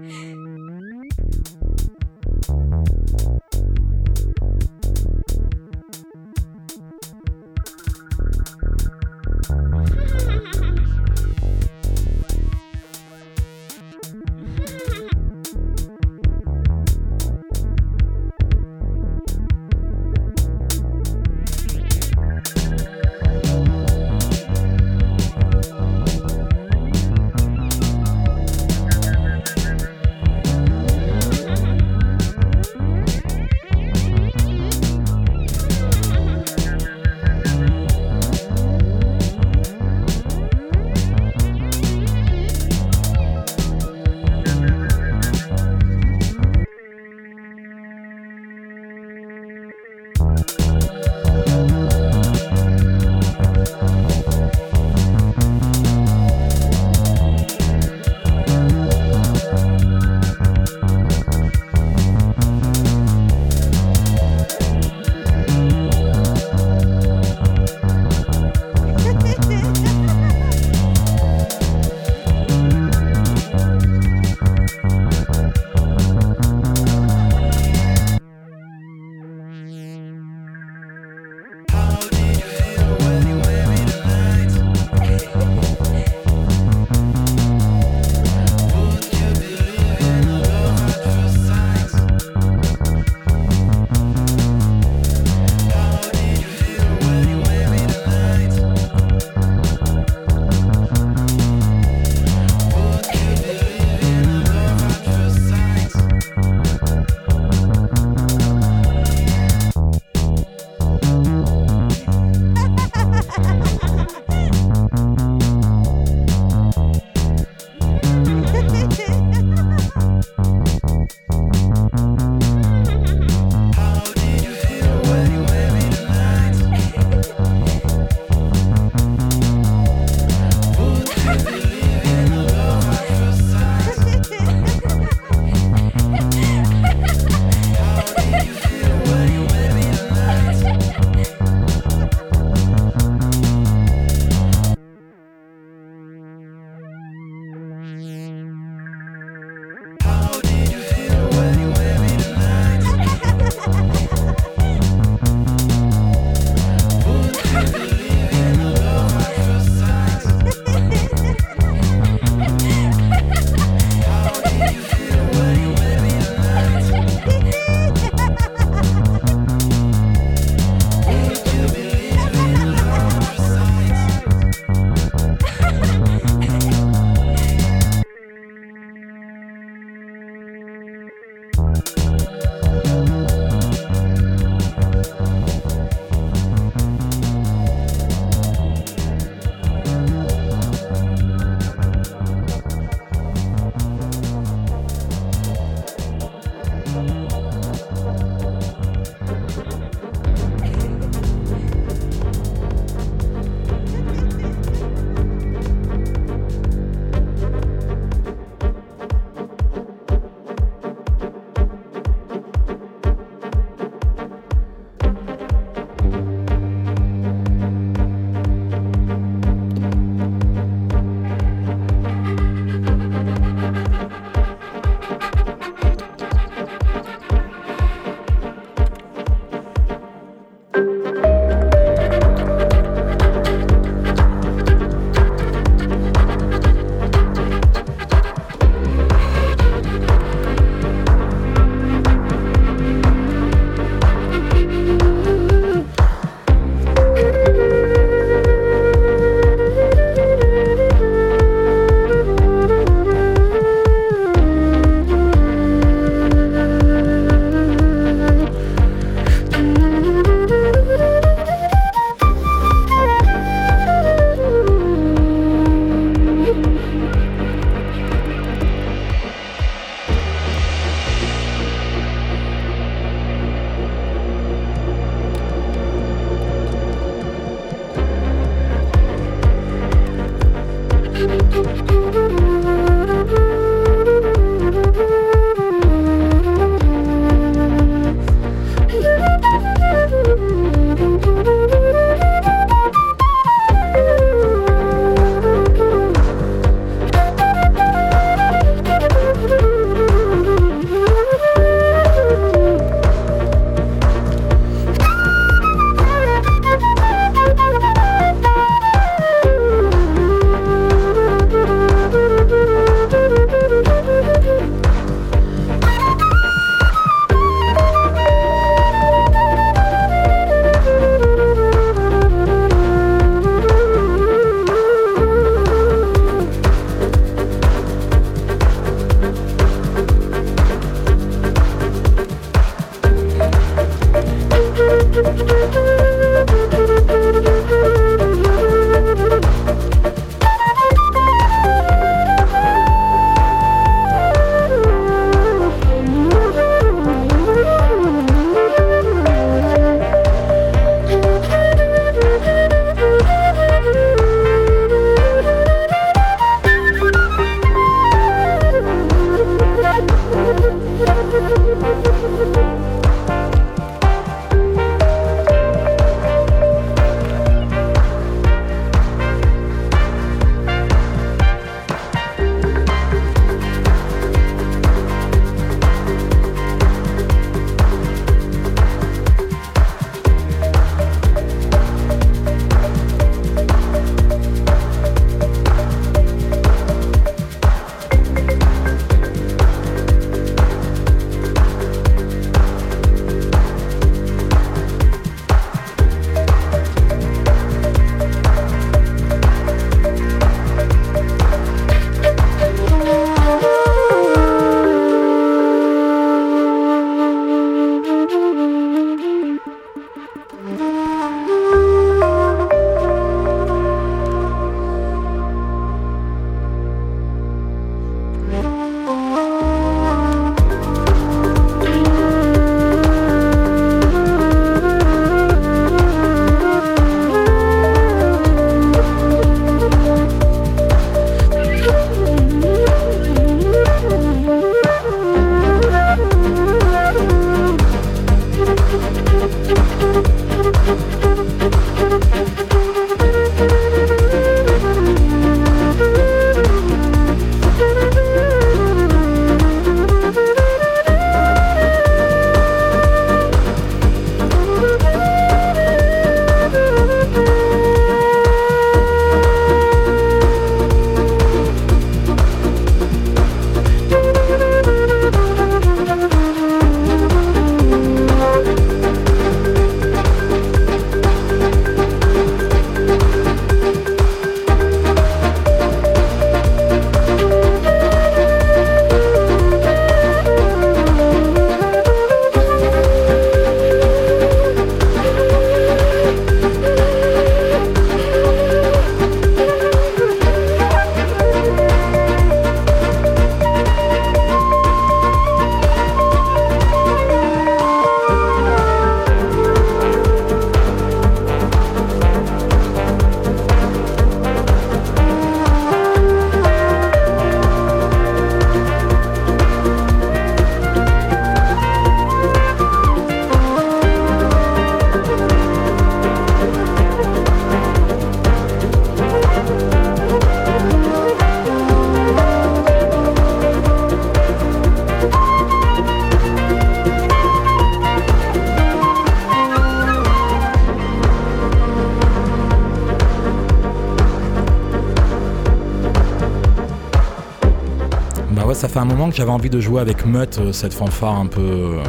ça 538.85 538.89
fait 538.91 538.99
un 538.99 539.07
moment 539.07 539.31
que 539.31 539.35
j'avais 539.37 539.51
envie 539.51 539.71
de 539.71 539.81
jouer 539.81 540.03
avec 540.03 540.27
Mutt, 540.27 540.59
euh, 540.59 540.71
cette 540.73 540.93
fanfare 540.93 541.37
un 541.37 541.47
peu, 541.47 541.63
euh, 541.63 542.03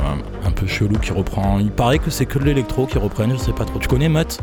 un, 0.45 0.51
peu 0.51 0.67
chelou 0.67 0.97
qui 0.99 1.13
reprend. 1.13 1.57
Il 1.59 1.71
paraît 1.71 1.99
que 1.99 2.09
c'est 2.09 2.25
que 2.25 2.37
de 2.37 2.43
l'électro 2.43 2.85
qui 2.85 2.97
reprennent, 2.97 3.31
je 3.31 3.37
sais 3.37 3.53
pas 3.53 3.63
trop. 3.63 3.79
Tu 3.79 3.87
connais 3.87 4.09
Mutt? 4.09 4.39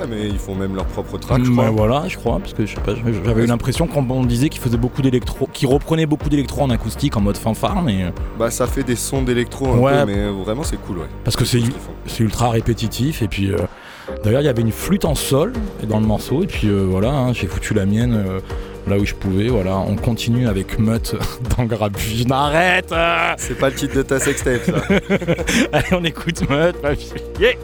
Ouais, 0.00 0.06
mais 0.08 0.28
ils 0.28 0.38
font 0.38 0.54
même 0.54 0.74
leur 0.74 0.86
propre 0.86 1.18
track, 1.18 1.44
je 1.44 1.50
Ouais, 1.50 1.56
crois. 1.56 1.68
voilà, 1.70 2.08
je 2.08 2.16
crois, 2.16 2.38
parce 2.38 2.54
que 2.54 2.64
je 2.64 2.74
sais 2.74 2.80
pas, 2.80 2.92
j'avais 2.94 3.42
eu 3.42 3.46
l'impression 3.46 3.86
qu'on 3.86 4.24
disait 4.24 4.48
qu'ils 4.48 4.62
faisaient 4.62 4.78
beaucoup 4.78 5.02
d'électro, 5.02 5.46
qu'ils 5.52 5.68
reprenaient 5.68 6.06
beaucoup 6.06 6.30
d'électro 6.30 6.62
en 6.62 6.70
acoustique, 6.70 7.18
en 7.18 7.20
mode 7.20 7.36
fanfare, 7.36 7.82
mais 7.82 8.04
euh, 8.04 8.10
Bah, 8.38 8.50
ça 8.50 8.66
fait 8.66 8.82
des 8.84 8.96
sons 8.96 9.20
d'électro 9.20 9.66
un 9.66 9.76
Ouais. 9.78 10.06
peu, 10.06 10.12
mais 10.12 10.30
vraiment, 10.42 10.62
c'est 10.62 10.80
cool, 10.80 10.98
ouais. 10.98 11.06
parce 11.22 11.36
que 11.36 11.44
c'est 11.44 11.60
ce 12.06 12.22
ultra 12.22 12.48
répétitif. 12.48 13.20
Et 13.20 13.28
puis, 13.28 13.52
euh, 13.52 13.58
d'ailleurs, 14.24 14.40
il 14.40 14.44
y 14.46 14.48
avait 14.48 14.62
une 14.62 14.72
flûte 14.72 15.04
en 15.04 15.14
sol 15.14 15.52
dans 15.86 16.00
le 16.00 16.06
morceau. 16.06 16.42
Et 16.44 16.46
puis 16.46 16.68
euh, 16.68 16.86
voilà, 16.88 17.10
hein, 17.10 17.32
j'ai 17.34 17.46
foutu 17.46 17.74
la 17.74 17.84
mienne 17.84 18.14
euh, 18.14 18.40
là 18.88 18.98
où 18.98 19.04
je 19.04 19.14
pouvais. 19.14 19.48
Voilà, 19.48 19.76
on 19.78 19.96
continue 19.96 20.48
avec 20.48 20.78
Mutt 20.78 21.14
dans 21.56 21.64
Grabuge. 21.64 22.24
Arrête 22.30 22.92
euh 22.92 23.34
C'est 23.36 23.58
pas 23.58 23.70
le 23.70 23.74
titre 23.74 23.96
de 23.96 24.02
ta 24.02 24.18
sextape, 24.18 24.64
ça. 24.64 24.82
Allez, 25.72 25.92
on 25.92 26.04
écoute 26.04 26.40
fille. 26.94 27.22
Yeah 27.40 27.54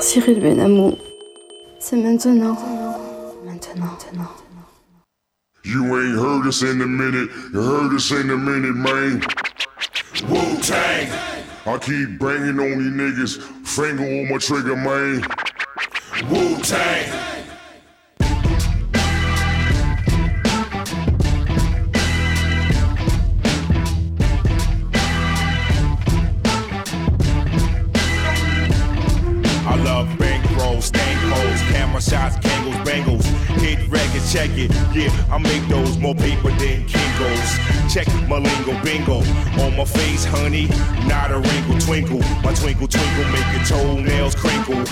C'est 0.00 1.96
maintenant. 1.96 2.56
Maintenant, 3.44 3.76
maintenant. 3.84 4.28
You 5.64 5.84
ain't 5.98 6.18
heard 6.18 6.46
us 6.46 6.62
in 6.62 6.80
a 6.80 6.86
minute, 6.86 7.30
you 7.52 7.60
heard 7.60 7.92
us 7.94 8.10
in 8.10 8.30
a 8.30 8.36
minute, 8.36 8.74
man. 8.74 9.20
Wu 10.28 10.60
Tang! 10.62 11.08
I 11.66 11.78
keep 11.78 12.18
banging 12.18 12.58
on 12.58 12.78
these 12.78 12.92
niggas, 12.92 13.38
finger 13.66 14.04
on 14.04 14.28
my 14.30 14.38
trigger, 14.38 14.76
man. 14.76 15.22
Wu 16.30 16.56
Tang! 16.62 17.37
Check 34.28 34.50
it. 34.58 34.70
Yeah, 34.94 35.10
I 35.32 35.38
make 35.38 35.66
those 35.68 35.96
more 35.96 36.14
paper 36.14 36.50
than 36.50 36.84
Kingos. 36.86 37.92
Check 37.92 38.06
my 38.28 38.36
lingo, 38.36 38.78
bingo. 38.84 39.20
On 39.62 39.76
my 39.76 39.84
face, 39.84 40.24
honey, 40.24 40.68
not 41.06 41.30
a 41.30 41.38
wrinkle, 41.38 41.78
twinkle. 41.80 42.20
My 42.42 42.52
twinkle, 42.52 42.88
twinkle, 42.88 43.24
make 43.32 43.48
your 43.52 43.64
toenails 43.64 44.34
crinkle. 44.34 44.84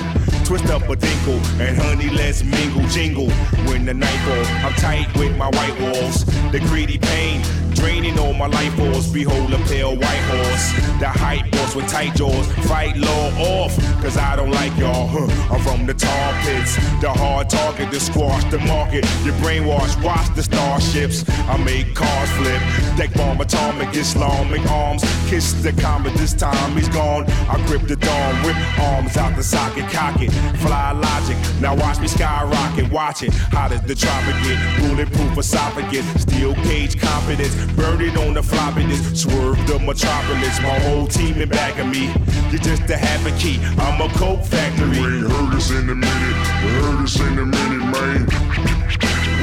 Twist 0.45 0.67
up 0.71 0.89
a 0.89 0.97
dinkle, 0.97 1.39
and 1.61 1.77
honey, 1.77 2.09
let's 2.09 2.43
mingle, 2.43 2.87
jingle. 2.89 3.29
When 3.69 3.85
the 3.85 3.95
night 3.95 4.19
falls, 4.25 4.49
I'm 4.65 4.73
tight 4.75 5.15
with 5.17 5.37
my 5.37 5.51
white 5.51 5.79
walls. 5.81 6.25
The 6.53 6.61
greedy 6.61 6.99
pain 6.99 7.43
Draining 7.77 8.19
all 8.19 8.33
my 8.33 8.47
life 8.47 8.75
force, 8.75 9.07
behold 9.09 9.53
a 9.53 9.59
pale 9.69 9.95
white 9.95 10.25
horse. 10.33 10.73
The 10.99 11.09
hype 11.09 11.51
boss 11.53 11.75
with 11.77 11.89
tight 11.89 12.15
jaws, 12.15 12.47
fight 12.67 12.97
law 12.97 13.29
off, 13.39 13.77
cause 14.03 14.17
I 14.17 14.35
don't 14.35 14.51
like 14.51 14.77
y'all. 14.79 15.07
Huh. 15.07 15.55
I'm 15.55 15.61
from 15.61 15.87
the 15.87 15.95
tar 15.95 16.33
pits, 16.43 16.77
the 17.01 17.13
hard 17.13 17.51
target 17.51 17.91
to 17.93 18.01
squash 18.01 18.45
the 18.45 18.59
market. 18.61 19.05
You 19.25 19.33
brainwash, 19.33 20.03
watch 20.03 20.35
the 20.35 20.43
starships. 20.43 21.29
I 21.29 21.57
make 21.59 21.95
cars 21.95 22.31
flip, 22.33 22.61
deck 22.97 23.13
bomb 23.15 23.41
atomic, 23.41 23.95
Islamic 23.95 24.65
arms. 24.71 25.03
Kiss 25.29 25.53
the 25.63 25.73
comet, 25.73 26.15
this 26.15 26.33
time 26.33 26.73
he's 26.77 26.89
gone. 26.89 27.25
I 27.49 27.63
grip 27.67 27.83
the 27.83 27.97
dawn, 27.97 28.47
rip 28.47 28.57
arms 28.81 29.17
out 29.17 29.37
the 29.37 29.43
socket, 29.43 29.91
cock 29.93 30.21
it. 30.21 30.31
Fly 30.59 30.93
logic, 30.93 31.37
now 31.61 31.77
watch 31.77 32.01
me 32.01 32.09
skyrocket, 32.09 32.91
watch 32.91 33.23
it. 33.23 33.35
How 33.35 33.69
does 33.69 33.83
the 33.83 33.95
tropic 33.95 34.35
get? 34.45 34.59
Bulletproof 34.81 35.39
esophagus, 35.39 36.07
steel 36.23 36.55
cage 36.67 36.99
confidence. 36.99 37.55
Burn 37.75 38.01
it 38.01 38.17
on 38.17 38.35
the 38.35 38.41
floppiness, 38.41 39.17
swerve 39.17 39.59
the 39.67 39.79
metropolis. 39.79 40.61
My 40.61 40.79
whole 40.87 41.07
team 41.07 41.41
in 41.41 41.49
back 41.49 41.79
of 41.79 41.87
me. 41.87 42.13
You're 42.51 42.63
just 42.63 42.89
a 42.91 42.97
habit 42.97 43.39
key. 43.41 43.59
I'm 43.79 44.01
a 44.01 44.09
coke 44.15 44.45
factory. 44.45 44.97
You 44.97 45.07
ain't 45.07 45.33
heard 45.33 45.55
us 45.55 45.71
in 45.71 45.89
a 45.89 45.95
minute. 45.95 46.37
You 46.63 46.71
heard 46.85 47.03
us 47.03 47.21
in 47.21 47.39
a 47.39 47.45
minute, 47.45 47.85
man. 47.91 48.21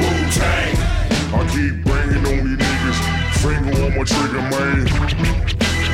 Wu 0.00 0.10
Tang. 0.32 0.74
I 1.34 1.40
keep 1.52 1.84
banging 1.84 2.24
on 2.24 2.40
these 2.46 2.58
niggas. 2.58 2.98
Finger 3.42 3.74
on 3.84 3.90
my 3.96 4.04
trigger, 4.04 4.44
man. 4.54 4.84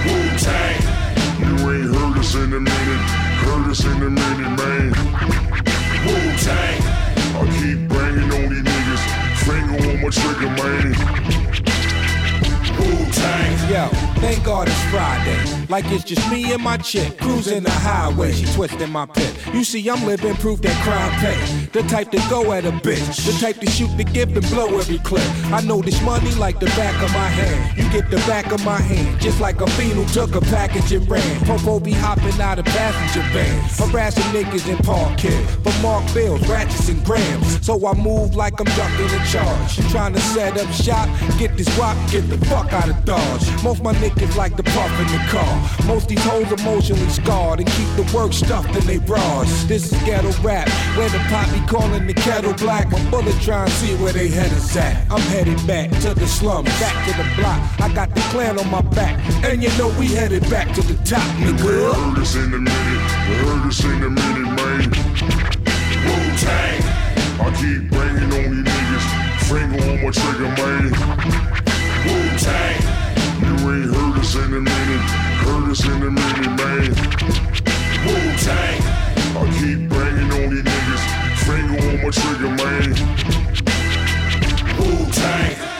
Wu 0.07 0.17
Tang. 0.39 0.81
You 1.41 1.55
ain't 1.71 1.95
heard 1.95 2.19
us 2.19 2.35
in 2.35 2.53
a 2.53 2.61
minute. 2.61 3.05
Heard 3.45 3.71
us 3.71 3.85
in 3.85 4.03
a 4.03 4.11
minute, 4.11 4.53
man. 4.61 4.89
Wu 6.07 6.17
Tang. 6.39 6.81
I 7.35 7.43
keep 7.59 7.89
banging 7.89 8.31
on 8.33 8.49
these 8.49 8.63
niggas. 8.63 9.03
Finger 9.45 9.91
on 9.91 10.01
my 10.03 10.09
trigger, 10.11 10.51
man. 10.63 11.50
Yo, 13.71 13.87
thank 14.17 14.43
God 14.43 14.67
it's 14.67 14.83
Friday. 14.91 15.39
Like 15.69 15.85
it's 15.93 16.03
just 16.03 16.29
me 16.29 16.53
and 16.53 16.61
my 16.61 16.77
chick 16.77 17.17
cruising 17.19 17.63
the 17.63 17.71
highway. 17.71 18.33
She 18.33 18.45
twisting 18.53 18.91
my 18.91 19.07
pit. 19.07 19.33
You 19.55 19.63
see, 19.63 19.89
I'm 19.89 20.05
living 20.05 20.35
proof 20.35 20.61
that 20.63 20.75
crime 20.83 21.13
pay. 21.21 21.67
The 21.67 21.89
type 21.89 22.11
to 22.11 22.19
go 22.29 22.51
at 22.53 22.65
a 22.65 22.73
bitch. 22.73 23.25
The 23.25 23.33
type 23.41 23.61
to 23.61 23.71
shoot 23.71 23.97
the 23.97 24.03
gift 24.03 24.33
and 24.33 24.45
blow 24.51 24.77
every 24.77 24.99
clip. 24.99 25.23
I 25.53 25.61
know 25.61 25.81
this 25.83 26.03
money 26.03 26.33
like 26.33 26.59
the 26.59 26.67
back 26.67 27.01
of 27.01 27.13
my 27.13 27.29
hand. 27.29 27.79
You 27.79 27.89
get 27.91 28.11
the 28.11 28.17
back 28.27 28.51
of 28.51 28.65
my 28.65 28.81
hand. 28.81 29.21
Just 29.21 29.41
like 29.41 29.61
a 29.61 29.67
who 29.67 30.05
took 30.07 30.35
a 30.35 30.41
package 30.41 30.91
and 30.91 31.09
ran. 31.09 31.41
Popo 31.45 31.79
be 31.79 31.93
hopping 31.93 32.41
out 32.41 32.59
of 32.59 32.65
passenger 32.65 33.25
vans. 33.29 33.79
Harassing 33.79 34.25
niggas 34.35 34.69
in 34.69 34.79
parking. 34.79 35.47
For 35.63 35.73
Mark 35.81 36.03
Bills, 36.13 36.45
ratchets 36.49 36.89
and 36.89 37.05
grams. 37.05 37.65
So 37.65 37.87
I 37.87 37.95
move 37.95 38.35
like 38.35 38.59
I'm 38.59 38.67
ducking 38.67 39.07
a 39.07 39.27
charge. 39.27 39.77
Trying 39.93 40.15
to 40.15 40.21
set 40.21 40.59
up 40.59 40.69
shop, 40.73 41.09
get 41.39 41.57
this 41.57 41.71
wop, 41.79 41.97
get 42.11 42.29
the 42.29 42.39
fuck 42.47 42.73
out 42.73 42.89
of 42.89 43.05
Dodge. 43.05 43.60
Most 43.63 43.83
my 43.83 43.93
niggas 43.95 44.37
like 44.37 44.57
to 44.57 44.63
puff 44.63 44.91
in 45.01 45.07
the 45.09 45.23
car. 45.29 45.87
Most 45.87 46.09
these 46.09 46.25
hoes 46.25 46.51
emotionally 46.51 47.09
scarred 47.11 47.61
and 47.61 47.69
keep 47.69 47.89
the 47.95 48.11
work 48.17 48.33
stuffed 48.33 48.75
in 48.75 48.87
they 48.87 48.99
bras. 48.99 49.65
This 49.65 49.93
is 49.93 50.03
ghetto 50.05 50.33
rap, 50.43 50.69
where 50.97 51.11
the 51.11 51.19
poppy 51.29 51.61
calling 51.67 52.07
the 52.07 52.15
kettle 52.15 52.55
black. 52.55 52.91
My 52.91 53.11
bullet 53.11 53.39
trying 53.43 53.67
to 53.67 53.73
see 53.75 53.95
where 53.97 54.15
they 54.15 54.29
head 54.29 54.51
is 54.53 54.75
at. 54.77 55.11
I'm 55.11 55.21
headed 55.33 55.65
back 55.67 55.91
to 56.01 56.15
the 56.15 56.27
slums, 56.27 56.71
back 56.81 57.07
to 57.07 57.17
the 57.23 57.29
block. 57.37 57.61
I 57.81 57.93
got 57.95 58.15
the 58.15 58.23
clan 58.33 58.59
on 58.59 58.71
my 58.71 58.81
back, 58.81 59.19
and 59.45 59.63
you 59.63 59.69
know 59.77 59.89
we 59.99 60.07
headed 60.07 60.49
back 60.49 60.75
to 60.77 60.81
the 60.81 60.95
top, 61.05 61.21
nigga. 61.37 61.63
You 61.63 61.93
heard 61.93 62.19
us 62.19 62.35
in 62.37 62.55
a 62.55 62.59
minute, 62.59 63.11
you 63.29 63.35
heard 63.45 63.69
us 63.69 63.85
in 63.85 64.03
a 64.03 64.11
minute, 64.11 64.51
man. 64.57 64.91
Wu 66.07 66.17
Tang. 66.39 66.83
I 67.41 67.51
keep 67.61 67.91
banging 67.91 68.33
on 68.33 68.65
these 68.65 68.73
niggas, 68.73 69.07
finger 69.49 69.83
on 69.91 70.03
my 70.03 70.11
trigger, 70.11 70.49
man. 70.57 70.91
Wu 72.07 72.39
Tang. 74.23 74.29
You 74.29 74.29
ain't 74.29 74.29
heard 74.29 74.29
us 74.29 74.35
in 74.35 74.53
a 74.53 74.61
minute, 74.61 75.05
Curtis 75.41 75.85
in 75.85 76.03
a 76.03 76.11
minute, 76.11 76.55
man. 76.59 76.91
Wu 78.05 78.15
Tang. 78.37 78.81
I 79.37 79.43
keep 79.59 79.81
banging 79.89 80.31
on 80.33 80.47
these 80.51 80.65
niggas, 80.65 81.05
finger 81.47 81.79
on 81.89 81.97
my 82.03 82.11
trigger, 82.11 82.53
man. 82.61 82.89
Wu 84.79 84.89
Tang. 85.13 85.80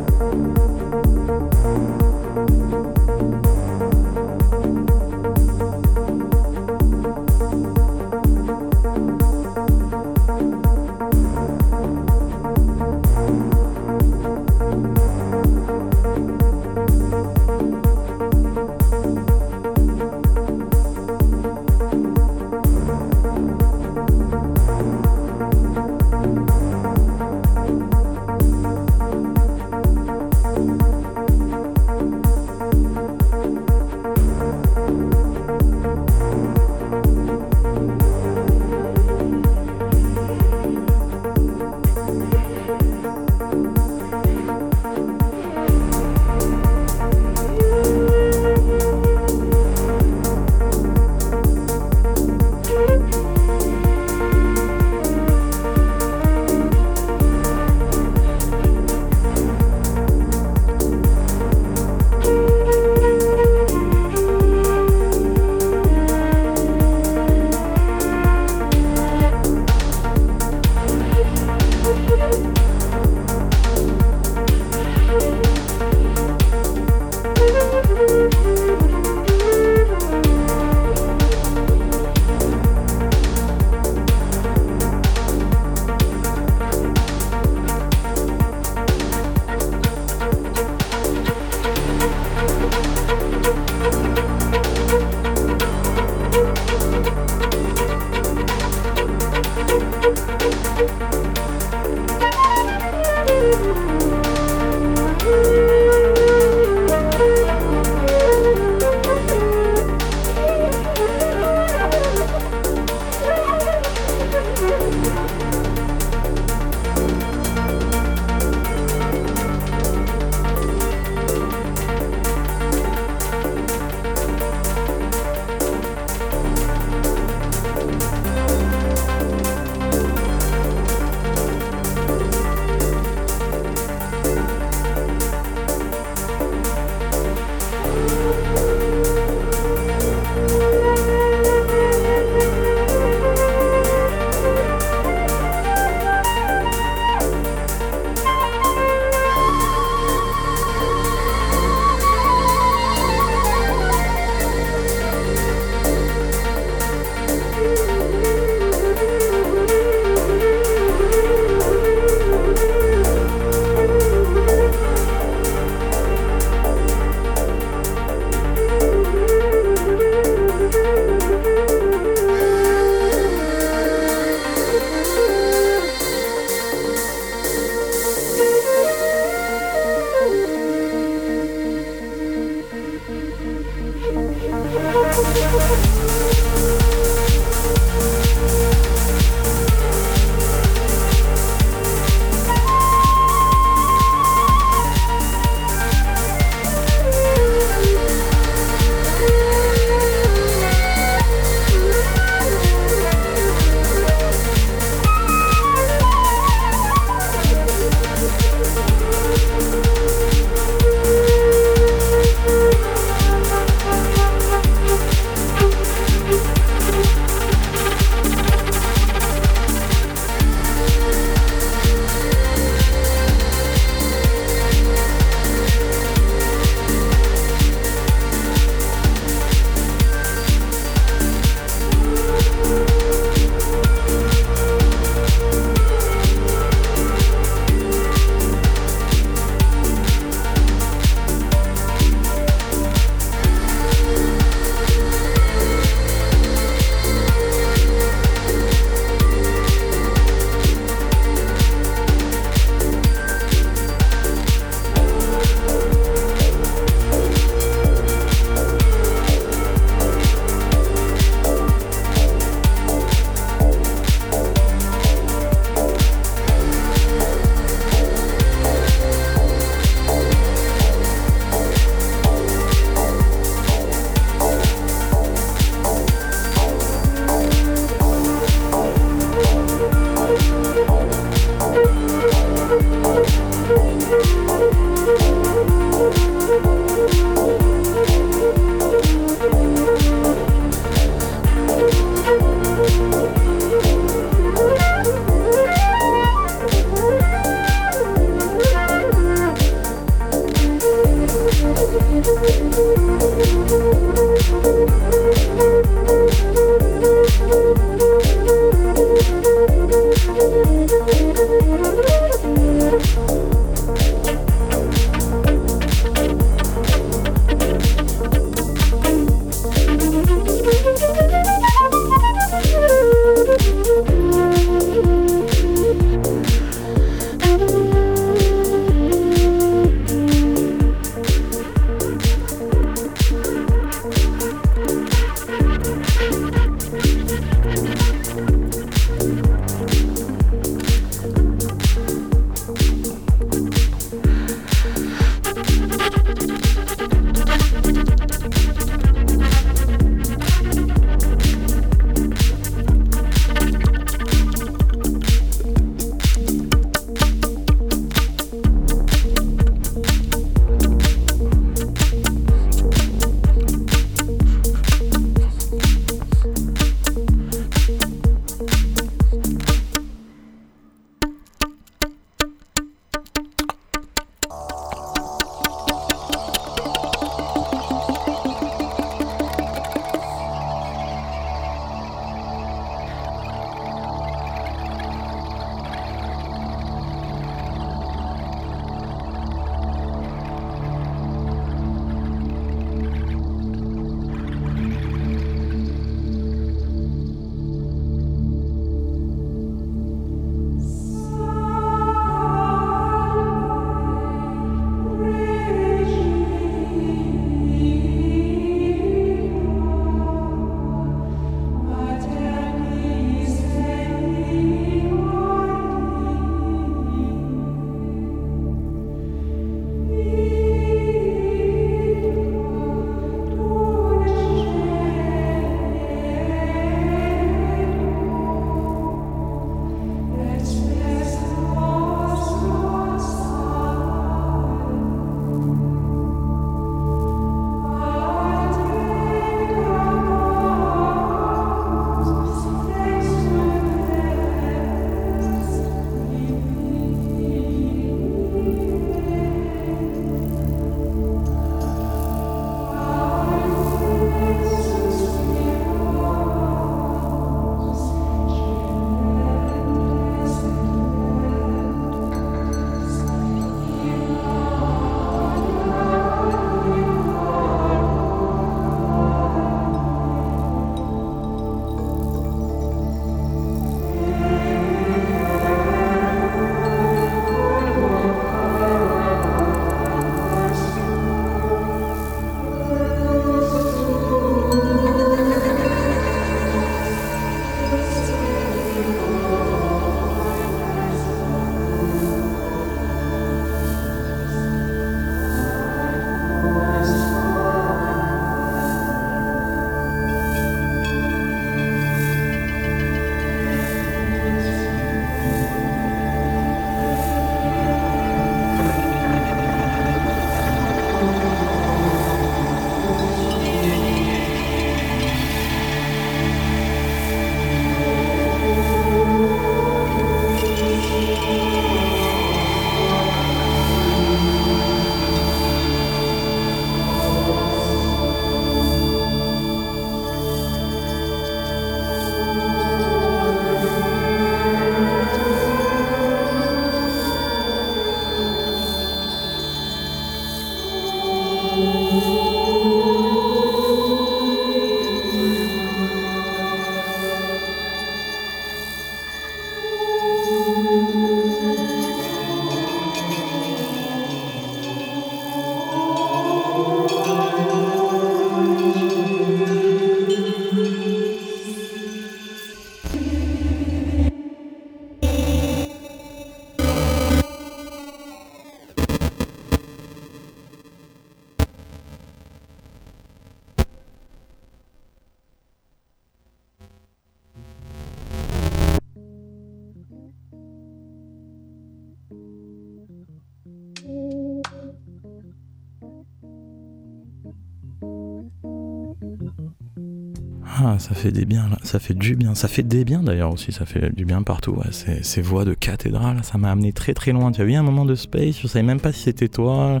Ça 591.08 591.14
fait 591.14 591.30
des 591.30 591.44
biens, 591.44 591.68
là. 591.68 591.78
Ça 591.82 591.98
fait 591.98 592.14
du 592.14 592.34
bien. 592.36 592.54
Ça 592.54 592.68
fait 592.68 592.82
des 592.82 593.04
biens, 593.04 593.22
d'ailleurs, 593.22 593.52
aussi. 593.52 593.70
Ça 593.72 593.86
fait 593.86 594.14
du 594.14 594.24
bien 594.24 594.42
partout. 594.42 594.72
Ouais. 594.72 594.90
Ces, 594.90 595.22
ces 595.22 595.40
voix 595.42 595.64
de 595.64 595.74
cathédrale, 595.74 596.42
ça 596.42 596.58
m'a 596.58 596.70
amené 596.70 596.92
très 596.92 597.14
très 597.14 597.32
loin. 597.32 597.52
Tu 597.52 597.60
as 597.60 597.64
vu 597.64 597.74
un 597.74 597.82
moment 597.82 598.04
de 598.04 598.14
space? 598.14 598.60
Je 598.60 598.66
savais 598.66 598.82
même 598.84 599.00
pas 599.00 599.12
si 599.12 599.22
c'était 599.22 599.48
toi. 599.48 600.00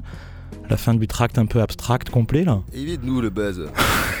La 0.70 0.76
fin 0.76 0.94
du 0.94 1.06
tract 1.06 1.38
un 1.38 1.46
peu 1.46 1.60
abstract, 1.60 2.10
complet, 2.10 2.44
là. 2.44 2.60
Évite-nous 2.74 3.20
le 3.20 3.30
buzz. 3.30 3.68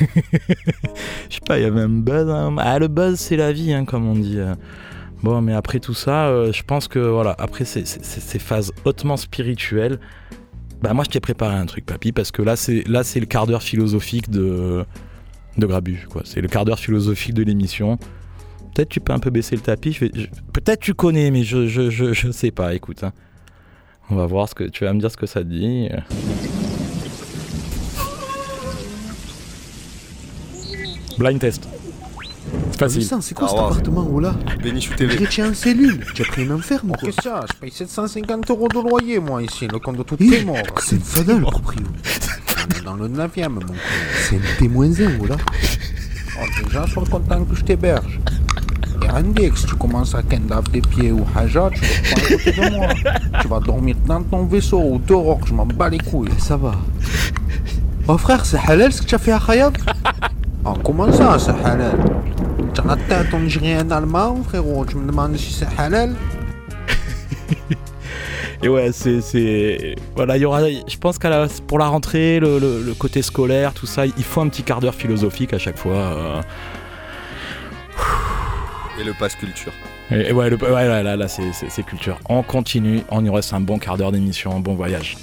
Je 1.28 1.34
sais 1.34 1.40
pas, 1.46 1.58
il 1.58 1.62
y 1.62 1.66
avait 1.66 1.80
un 1.80 1.88
buzz. 1.88 2.28
hein. 2.30 2.54
Ah, 2.58 2.78
le 2.78 2.88
buzz, 2.88 3.18
c'est 3.18 3.36
la 3.36 3.52
vie, 3.52 3.72
hein, 3.72 3.84
comme 3.84 4.06
on 4.06 4.14
dit. 4.14 4.38
Bon, 5.22 5.40
mais 5.40 5.54
après 5.54 5.80
tout 5.80 5.94
ça, 5.94 6.26
euh, 6.26 6.52
je 6.52 6.62
pense 6.62 6.88
que, 6.88 6.98
voilà, 6.98 7.34
après 7.38 7.64
ces- 7.64 7.84
ces 7.86 8.38
phases 8.38 8.72
hautement 8.84 9.16
spirituelles, 9.16 9.98
bah 10.82 10.92
moi, 10.92 11.04
je 11.04 11.10
t'ai 11.10 11.20
préparé 11.20 11.54
un 11.56 11.66
truc, 11.66 11.86
papy, 11.86 12.12
parce 12.12 12.30
que 12.30 12.42
là, 12.42 12.54
c'est 12.54 12.86
là 12.86 13.02
c'est 13.02 13.18
le 13.18 13.26
quart 13.26 13.46
d'heure 13.46 13.62
philosophique 13.62 14.30
de, 14.30 14.84
de 15.58 15.66
Grabu, 15.66 16.06
quoi. 16.10 16.22
C'est 16.24 16.40
le 16.40 16.48
quart 16.48 16.64
d'heure 16.64 16.78
philosophique 16.78 17.34
de 17.34 17.42
l'émission. 17.42 17.96
Peut-être 18.74 18.88
tu 18.90 19.00
peux 19.00 19.12
un 19.12 19.18
peu 19.18 19.30
baisser 19.30 19.56
le 19.56 19.62
tapis. 19.62 19.92
je 19.92 20.00
vais- 20.00 20.10
je- 20.14 20.26
Peut-être 20.52 20.80
tu 20.80 20.92
connais, 20.94 21.30
mais 21.30 21.42
je, 21.44 21.66
je, 21.66 21.88
je, 21.90 22.12
je 22.12 22.30
sais 22.30 22.50
pas, 22.50 22.74
écoute. 22.74 23.02
hein. 23.04 23.12
On 24.10 24.16
va 24.16 24.26
voir 24.26 24.48
ce 24.48 24.54
que 24.54 24.64
tu 24.64 24.84
vas 24.84 24.92
me 24.92 25.00
dire 25.00 25.10
ce 25.10 25.16
que 25.16 25.26
ça 25.26 25.40
te 25.40 25.48
dit. 25.48 25.88
Blind 31.18 31.38
test. 31.40 31.66
C'est 32.70 32.78
facile. 32.78 33.00
Vincent, 33.02 33.20
c'est 33.20 33.34
quoi 33.34 33.46
Ah, 33.48 33.50
cet 33.50 33.58
wow. 33.60 33.66
appartement 33.66 34.08
oh 34.12 34.20
là 34.20 34.34
Bénichou 34.62 34.92
Je 34.92 34.96
TV. 34.98 35.26
tu 35.26 35.40
es 35.40 35.44
en 35.44 35.54
cellule. 35.54 36.04
Tu 36.14 36.22
as 36.22 36.24
pris 36.26 36.42
un 36.42 36.50
enferme 36.54 36.90
ou 36.90 36.94
quoi 36.94 37.06
Qu'est-ce 37.08 37.16
que 37.16 37.22
ça 37.22 37.44
Je 37.52 37.58
paye 37.58 37.70
750 37.70 38.50
euros 38.50 38.68
de 38.68 38.74
loyer, 38.74 39.18
moi, 39.18 39.42
ici. 39.42 39.66
Le 39.66 39.78
compte 39.78 39.96
de 39.96 40.02
tout 40.02 40.16
est 40.22 40.44
mort. 40.44 40.56
C'est 40.82 40.96
une 40.96 41.02
fada 41.02 41.34
le 41.34 41.40
proprio. 41.42 41.82
On 42.66 42.78
est 42.78 42.84
dans 42.84 42.94
le 42.94 43.08
9ème, 43.08 43.48
mon 43.48 43.60
con. 43.60 43.74
C'est 44.28 44.36
un 44.36 44.58
T-1 44.58 45.10
oh 45.20 45.26
là. 45.26 45.36
Oh, 46.38 46.64
déjà, 46.64 46.86
sois 46.86 47.04
content 47.10 47.44
que 47.44 47.54
je 47.54 47.64
t'héberge. 47.64 48.20
Et 49.02 49.08
Randy, 49.08 49.50
que 49.50 49.58
si 49.58 49.66
tu 49.66 49.74
commences 49.76 50.14
à 50.14 50.22
kendave 50.22 50.68
des 50.70 50.80
pieds 50.80 51.12
ou 51.12 51.24
haja, 51.34 51.70
tu 51.72 51.80
te 51.80 52.10
prends 52.10 52.22
à 52.22 52.28
côté 52.28 52.52
de 52.52 52.76
moi. 52.76 52.88
Tu 53.40 53.48
vas 53.48 53.60
dormir 53.60 53.96
dans 54.06 54.22
ton 54.22 54.44
vaisseau 54.44 54.80
ou 54.80 54.98
dehors, 54.98 55.40
je 55.46 55.54
m'en 55.54 55.66
bats 55.66 55.88
les 55.88 55.98
couilles. 55.98 56.30
Ça 56.38 56.56
va. 56.56 56.74
Oh 58.08 58.18
frère, 58.18 58.44
c'est 58.44 58.58
halal 58.58 58.92
ce 58.92 59.02
que 59.02 59.06
tu 59.06 59.14
as 59.14 59.18
fait 59.18 59.32
à 59.32 59.40
Khayab 59.44 59.76
Oh, 60.64 60.74
comment 60.84 61.12
ça, 61.12 61.38
c'est 61.38 61.50
halal? 61.64 61.98
Tu 62.74 62.80
as 62.80 62.84
la 62.84 62.96
tête 62.96 63.32
en 63.32 63.38
Algérien 63.38 63.90
allemand, 63.90 64.42
frérot. 64.44 64.84
Tu 64.84 64.96
me 64.96 65.06
demandes 65.06 65.36
si 65.36 65.52
c'est 65.52 65.68
halal? 65.78 66.14
Et 68.62 68.68
ouais, 68.68 68.90
c'est. 68.92 69.94
Voilà, 70.16 70.36
il 70.36 70.40
y 70.42 70.44
aura. 70.44 70.68
Je 70.68 70.96
pense 70.98 71.18
qu'à 71.18 71.28
la... 71.30 71.46
pour 71.66 71.78
la 71.78 71.86
rentrée, 71.88 72.40
le, 72.40 72.58
le- 72.58 72.82
le 72.82 72.94
côté 72.94 73.22
scolaire, 73.22 73.72
tout 73.74 73.86
ça, 73.86 74.06
il 74.06 74.24
faut 74.24 74.40
un 74.40 74.48
petit 74.48 74.62
quart 74.62 74.80
d'heure 74.80 74.94
philosophique 74.94 75.52
à 75.52 75.58
chaque 75.58 75.76
fois. 75.78 75.94
euh. 75.96 76.42
Et 79.00 79.04
le 79.04 79.12
passe 79.12 79.34
culture. 79.36 79.72
Et, 80.10 80.28
et 80.28 80.32
ouais, 80.32 80.48
le- 80.48 80.56
ouais, 80.56 80.88
là, 80.88 81.02
là, 81.02 81.16
là, 81.16 81.28
c'est- 81.28 81.82
culture. 81.84 82.18
On 82.28 82.42
continue, 82.42 83.02
on 83.10 83.24
y 83.24 83.28
reste 83.28 83.52
un 83.52 83.60
bon 83.60 83.78
quart 83.78 83.96
d'heure 83.98 84.12
d'émission, 84.12 84.58
bon 84.60 84.74
voyage. 84.74 85.16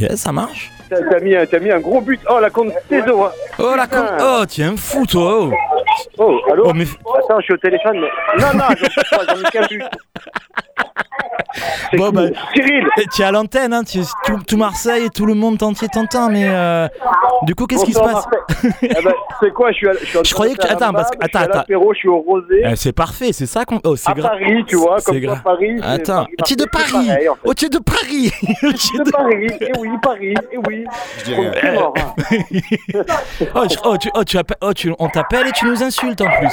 Yes, 0.00 0.20
ça 0.20 0.32
marche. 0.32 0.70
T'as 0.88 1.20
mis, 1.20 1.36
un- 1.36 1.46
t'as 1.46 1.58
mis 1.60 1.70
un 1.70 1.78
gros 1.80 2.00
but. 2.00 2.20
Oh, 2.28 2.40
la 2.40 2.50
compte 2.50 2.72
saison. 2.88 3.26
Hein. 3.26 3.30
Oh 3.58 3.74
la 3.76 3.86
con... 3.86 4.04
Oh, 4.20 4.44
tiens, 4.48 4.74
fou 4.76 5.04
toi 5.06 5.38
oh. 5.48 5.52
Oh, 6.18 6.40
allô 6.50 6.64
Oh, 6.66 6.72
mais- 6.74 6.86
Attends, 7.18 7.38
je 7.40 7.44
suis 7.44 7.54
au 7.54 7.58
téléphone. 7.58 8.00
Mais... 8.00 8.42
Non, 8.42 8.54
non, 8.54 8.64
j'en 8.70 8.88
suis 8.90 9.00
pas, 9.10 9.24
j'en 9.28 9.40
ai 9.40 9.50
qu'un 9.52 9.66
but. 9.68 9.82
C'est 11.90 11.96
Bon, 11.96 12.10
bah, 12.10 12.22
Cyril 12.54 12.86
Eh, 12.98 13.04
Tu 13.12 13.22
es 13.22 13.24
à 13.24 13.32
l'antenne, 13.32 13.72
hein, 13.72 13.82
tu- 13.84 14.00
tout, 14.24 14.38
tout 14.46 14.56
Marseille 14.56 15.06
et 15.06 15.10
tout 15.10 15.26
le 15.26 15.34
monde 15.34 15.62
entier 15.62 15.88
t'entend, 15.88 16.28
mais 16.30 16.46
euh, 16.48 16.86
du 17.42 17.54
coup, 17.54 17.66
qu'est-ce 17.66 17.84
qui 17.84 17.92
se 17.92 17.98
passe 17.98 18.12
Marseille. 18.26 18.72
eh 18.82 19.02
ben, 19.02 19.12
c'est 19.40 19.52
quoi 19.52 19.70
Je 19.72 19.76
suis, 19.76 19.88
à- 19.88 19.92
je 19.92 20.20
suis 20.24 20.34
croyais 20.34 20.54
que- 20.54 20.62
attends, 20.66 20.92
parce 20.92 21.10
que- 21.10 21.16
je 21.20 21.28
suis 21.28 21.36
à 21.36 21.40
attends, 21.40 21.50
attends. 21.50 21.58
l'apéro, 21.60 21.92
je 21.94 21.98
suis 21.98 22.08
au 22.08 22.18
rosé. 22.20 22.62
Eh, 22.64 22.76
C'est 22.76 22.92
parfait, 22.92 23.32
c'est 23.32 23.46
ça 23.46 23.64
qu'on. 23.64 23.80
Oh, 23.84 23.96
c'est 23.96 24.10
à 24.10 24.14
grave. 24.14 24.30
Paris, 24.30 24.64
tu 24.66 24.76
vois, 24.76 25.00
comme 25.00 25.14
C'est 25.14 25.20
grave. 25.20 25.42
Paris. 25.42 25.76
c'est 25.78 25.84
Attends, 25.86 26.26
tu 26.44 26.52
es 26.52 26.56
de 26.56 26.62
c'est 26.62 26.70
Paris 26.70 27.06
pareil, 27.08 27.28
en 27.28 27.34
fait. 27.34 27.40
Oh, 27.44 27.54
tu 27.54 27.64
es 27.66 27.68
de 27.68 27.78
Paris 27.78 28.32
Tu 28.60 29.00
es 29.00 29.04
de 29.04 29.10
Paris, 29.10 29.46
et 29.60 29.72
oui, 29.78 29.88
Paris, 30.02 30.34
et 30.52 30.56
oui. 30.68 30.84
dirais- 31.24 31.52
C'est 31.60 31.72
mort, 31.74 31.94
hein. 31.98 32.14
oh, 33.54 33.62
je- 33.70 33.76
oh, 33.84 33.96
tu, 33.96 34.10
oh, 34.14 34.24
tu 34.24 34.38
appelles- 34.38 34.56
oh, 34.60 34.72
tu- 34.72 34.92
on 34.98 35.08
t'appelle 35.08 35.48
et 35.48 35.52
tu 35.52 35.66
nous 35.66 35.82
insultes 35.82 36.20
en 36.20 36.26
plus. 36.38 36.52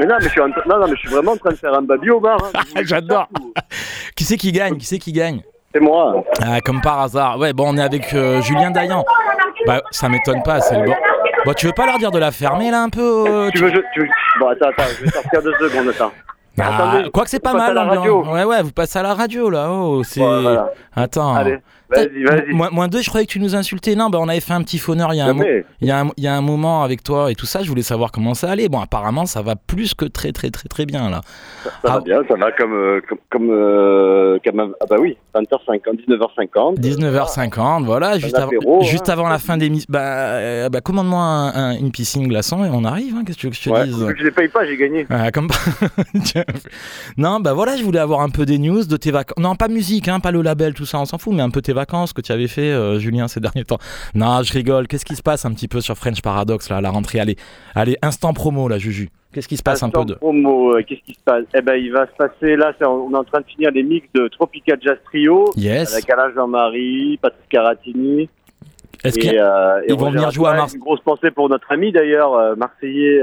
Mais 0.00 0.06
non, 0.06 0.14
mais 0.18 0.24
je 0.24 0.28
suis, 0.28 0.40
en 0.40 0.50
train- 0.50 0.62
non, 0.68 0.78
non, 0.80 0.86
mais 0.88 0.94
je 0.94 1.00
suis 1.00 1.08
vraiment 1.08 1.32
en 1.32 1.36
train 1.36 1.50
de 1.50 1.56
faire 1.56 1.74
un 1.74 1.82
babi 1.82 2.10
au 2.10 2.20
bar. 2.20 2.38
hein. 2.42 2.60
J'adore. 2.84 3.28
Qui 4.16 4.24
c'est 4.24 4.36
qui 4.36 4.52
gagne? 4.52 4.76
Qui 4.76 4.86
c'est 4.86 4.98
qui 4.98 5.12
gagne? 5.12 5.42
C'est 5.74 5.80
moi. 5.80 6.22
Ah, 6.42 6.60
comme 6.60 6.80
par 6.80 7.00
hasard. 7.00 7.38
Ouais, 7.38 7.52
bon, 7.52 7.72
on 7.74 7.76
est 7.76 7.82
avec 7.82 8.12
euh, 8.14 8.40
Julien 8.42 8.70
Dayan. 8.70 9.04
Bah, 9.66 9.80
ça 9.90 10.08
m'étonne 10.08 10.42
pas, 10.42 10.60
c'est 10.60 10.78
le 10.78 10.86
bon. 10.86 10.94
Bon, 11.44 11.52
tu 11.52 11.66
veux 11.66 11.72
pas 11.72 11.86
leur 11.86 11.98
dire 11.98 12.10
de 12.10 12.18
la 12.18 12.30
fermer 12.30 12.70
là 12.70 12.82
un 12.82 12.88
peu 12.90 13.24
euh, 13.28 13.50
Tu 13.54 13.62
veux, 13.62 13.70
je, 13.70 13.78
tu 13.92 14.00
veux- 14.00 14.08
Bon, 14.40 14.48
attends, 14.48 14.68
attends, 14.70 14.88
je 14.98 15.04
vais 15.04 15.10
sortir 15.10 15.42
deux 15.42 15.54
secondes, 15.68 15.88
attends. 15.90 16.12
Ah, 16.60 16.76
Attendez, 16.92 17.10
quoi 17.10 17.24
que 17.24 17.30
c'est 17.30 17.40
pas 17.42 17.52
mal 17.52 17.70
à 17.70 17.74
la 17.74 17.84
l'ambiance. 17.84 17.98
radio. 18.26 18.32
Ouais, 18.32 18.44
ouais, 18.44 18.62
vous 18.62 18.70
passez 18.70 18.98
à 18.98 19.02
la 19.02 19.14
radio 19.14 19.50
là. 19.50 19.68
Oh, 19.70 20.02
c'est. 20.04 20.20
Ouais, 20.20 20.42
voilà. 20.42 20.70
Attends. 20.94 21.34
Allez, 21.34 21.58
vas-y, 21.94 22.24
vas-y. 22.24 22.52
Moins, 22.54 22.70
moins 22.70 22.88
deux, 22.88 23.02
je 23.02 23.08
croyais 23.08 23.26
que 23.26 23.32
tu 23.32 23.40
nous 23.40 23.54
insultais. 23.56 23.94
Non, 23.94 24.10
bah 24.10 24.18
on 24.20 24.28
avait 24.28 24.40
fait 24.40 24.52
un 24.52 24.62
petit 24.62 24.78
fauneur 24.78 25.12
il 25.14 25.18
y 25.18 25.20
a 25.20 25.26
un, 25.26 25.36
il 25.80 25.88
y 25.88 25.90
a 25.90 26.00
un, 26.00 26.08
il 26.16 26.24
y 26.24 26.26
a 26.28 26.34
un 26.34 26.40
moment 26.40 26.82
avec 26.82 27.02
toi 27.02 27.30
et 27.30 27.34
tout 27.34 27.46
ça. 27.46 27.62
Je 27.62 27.68
voulais 27.68 27.82
savoir 27.82 28.12
comment 28.12 28.34
ça 28.34 28.50
allait. 28.50 28.68
Bon, 28.68 28.80
apparemment, 28.80 29.26
ça 29.26 29.42
va 29.42 29.56
plus 29.56 29.94
que 29.94 30.04
très, 30.04 30.32
très, 30.32 30.50
très, 30.50 30.68
très 30.68 30.86
bien 30.86 31.10
là. 31.10 31.20
Ça 31.64 31.70
Ah. 31.84 31.88
va 31.94 32.00
bien, 32.00 32.20
ça 32.28 32.34
va 32.36 32.52
comme. 32.52 32.72
euh, 32.74 33.00
comme, 33.08 33.18
comme, 33.30 33.50
euh, 33.50 34.38
comme- 34.44 34.74
ah 34.80 34.86
bah 34.88 34.96
oui, 35.00 35.16
20h50, 35.34 35.96
19h50. 36.06 36.78
19h50, 36.80 37.84
voilà, 37.84 38.18
juste, 38.18 38.34
avant, 38.36 38.46
apéro, 38.48 38.80
hein. 38.80 38.84
juste 38.84 39.08
avant 39.08 39.28
la 39.28 39.38
fin 39.38 39.56
des 39.56 39.70
Bah, 39.88 40.00
euh, 40.02 40.68
bah 40.68 40.80
commande-moi 40.80 41.20
un- 41.20 41.54
un- 41.72 41.76
une 41.78 41.90
piscine 41.90 42.28
glaçon 42.28 42.64
et 42.64 42.68
on 42.72 42.84
arrive. 42.84 43.14
hein, 43.16 43.22
Qu'est-ce 43.26 43.36
que 43.36 43.40
tu 43.40 43.46
veux 43.46 43.50
que 43.50 43.56
je 43.56 43.62
te 43.64 43.70
Ouais, 43.70 43.84
dise 43.86 44.14
je 44.18 44.24
les 44.24 44.30
paye 44.30 44.48
pas, 44.48 44.64
j'ai 44.66 44.76
gagné. 44.76 45.06
Ah, 45.10 45.30
comme... 45.32 45.48
Non, 47.16 47.40
bah 47.40 47.52
voilà, 47.52 47.76
je 47.76 47.82
voulais 47.84 47.98
avoir 47.98 48.20
un 48.20 48.28
peu 48.30 48.44
des 48.46 48.58
news 48.58 48.84
de 48.84 48.96
tes 48.96 49.10
vacances. 49.10 49.42
Non, 49.42 49.54
pas 49.56 49.68
musique, 49.68 50.08
hein, 50.08 50.20
pas 50.20 50.30
le 50.30 50.42
label, 50.42 50.74
tout 50.74 50.86
ça, 50.86 50.98
on 51.00 51.04
s'en 51.04 51.18
fout, 51.18 51.34
mais 51.34 51.42
un 51.42 51.50
peu 51.50 51.62
tes 51.62 51.72
vacances 51.72 51.83
que 51.86 52.20
tu 52.20 52.32
avais 52.32 52.48
fait, 52.48 52.72
euh, 52.72 52.98
Julien, 52.98 53.28
ces 53.28 53.40
derniers 53.44 53.64
temps. 53.64 53.78
Non, 54.14 54.42
je 54.42 54.52
rigole. 54.52 54.86
Qu'est-ce 54.88 55.04
qui 55.04 55.16
se 55.16 55.22
passe 55.22 55.44
un 55.44 55.52
petit 55.52 55.68
peu 55.68 55.80
sur 55.80 55.96
French 55.96 56.22
Paradox, 56.22 56.68
là, 56.68 56.76
à 56.76 56.80
la 56.80 56.90
rentrée? 56.90 57.20
Allez, 57.20 57.36
allez, 57.74 57.96
instant 58.02 58.32
promo, 58.32 58.68
là, 58.68 58.78
Juju. 58.78 59.10
Qu'est-ce 59.32 59.48
qui 59.48 59.56
se 59.56 59.62
passe 59.64 59.82
un 59.82 59.90
peu 59.90 60.00
Instant 60.00 60.12
de. 60.12 60.14
promo, 60.14 60.76
euh, 60.76 60.82
qu'est-ce 60.86 61.00
qui 61.00 61.14
se 61.14 61.22
passe? 61.24 61.44
Eh 61.54 61.60
ben, 61.60 61.74
il 61.74 61.92
va 61.92 62.06
se 62.06 62.12
passer 62.16 62.54
là, 62.54 62.72
on 62.82 63.12
est 63.12 63.16
en 63.16 63.24
train 63.24 63.40
de 63.40 63.46
finir 63.46 63.70
les 63.72 63.82
mix 63.82 64.06
de 64.14 64.28
Tropical 64.28 64.78
Jazz 64.80 64.98
Trio. 65.06 65.50
Yes. 65.56 65.92
Avec 65.92 66.08
Alain 66.08 66.32
Jean-Marie, 66.34 67.18
Patrick 67.20 67.48
Caratini. 67.48 68.28
Est-ce 69.02 69.18
qu'ils 69.18 69.36
euh, 69.36 69.80
vont 69.96 70.10
venir 70.10 70.30
jouer 70.30 70.46
à 70.46 70.50
Raphaël. 70.50 70.62
Mars 70.62 70.74
Une 70.74 70.80
grosse 70.80 71.00
pensée 71.00 71.32
pour 71.32 71.48
notre 71.48 71.70
ami 71.72 71.90
d'ailleurs, 71.90 72.32
euh, 72.34 72.54
Marseillais, 72.54 73.20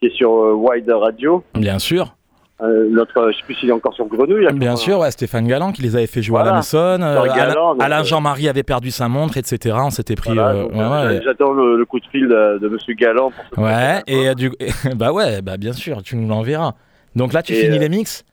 qui 0.00 0.08
est 0.08 0.14
sur 0.14 0.30
Wide 0.30 0.90
Radio. 0.90 1.42
Bien 1.54 1.78
sûr. 1.78 2.14
Euh, 2.60 2.88
notre, 2.90 3.32
je 3.32 3.36
sais 3.38 3.42
plus 3.44 3.54
s'il 3.54 3.70
est 3.70 3.72
encore 3.72 3.92
sur 3.94 4.06
Grenouille. 4.06 4.44
là, 4.44 4.52
Bien 4.52 4.76
sûr, 4.76 5.00
ouais, 5.00 5.10
Stéphane 5.10 5.48
Galland 5.48 5.72
qui 5.72 5.82
les 5.82 5.96
avait 5.96 6.06
fait 6.06 6.22
jouer 6.22 6.36
à 6.36 6.44
la 6.44 6.44
Voilà. 6.44 6.56
Massonne. 6.58 7.02
euh, 7.02 7.74
Alain, 7.80 8.00
euh, 8.00 8.04
Jean-Marie 8.04 8.48
avait 8.48 8.62
perdu 8.62 8.90
sa 8.92 9.08
montre, 9.08 9.36
etc. 9.36 9.76
On 9.80 9.90
s'était 9.90 10.14
pris. 10.14 10.32
Voilà, 10.34 10.50
euh, 10.50 10.62
donc, 10.68 10.72
ouais, 10.74 11.06
ouais. 11.14 11.20
J'attends 11.24 11.52
le, 11.52 11.76
le 11.76 11.84
coup 11.86 11.98
de 11.98 12.06
fil 12.06 12.28
de, 12.28 12.58
de 12.58 12.68
Monsieur 12.68 12.94
Galland. 12.94 13.32
Pour 13.52 13.64
Ouais, 13.64 14.02
et 14.06 14.32
du 14.36 14.52
bah 14.96 15.12
ouais, 15.12 15.42
bah 15.42 15.56
bien 15.56 15.72
sûr, 15.72 16.02
tu 16.02 16.14
nous 16.16 16.28
l'enverras. 16.28 16.72
Donc 17.16 17.32
là, 17.32 17.42
tu 17.42 17.52
Et, 17.52 17.62
finis 17.62 17.78
les 17.80 17.88
mix? 17.88 18.24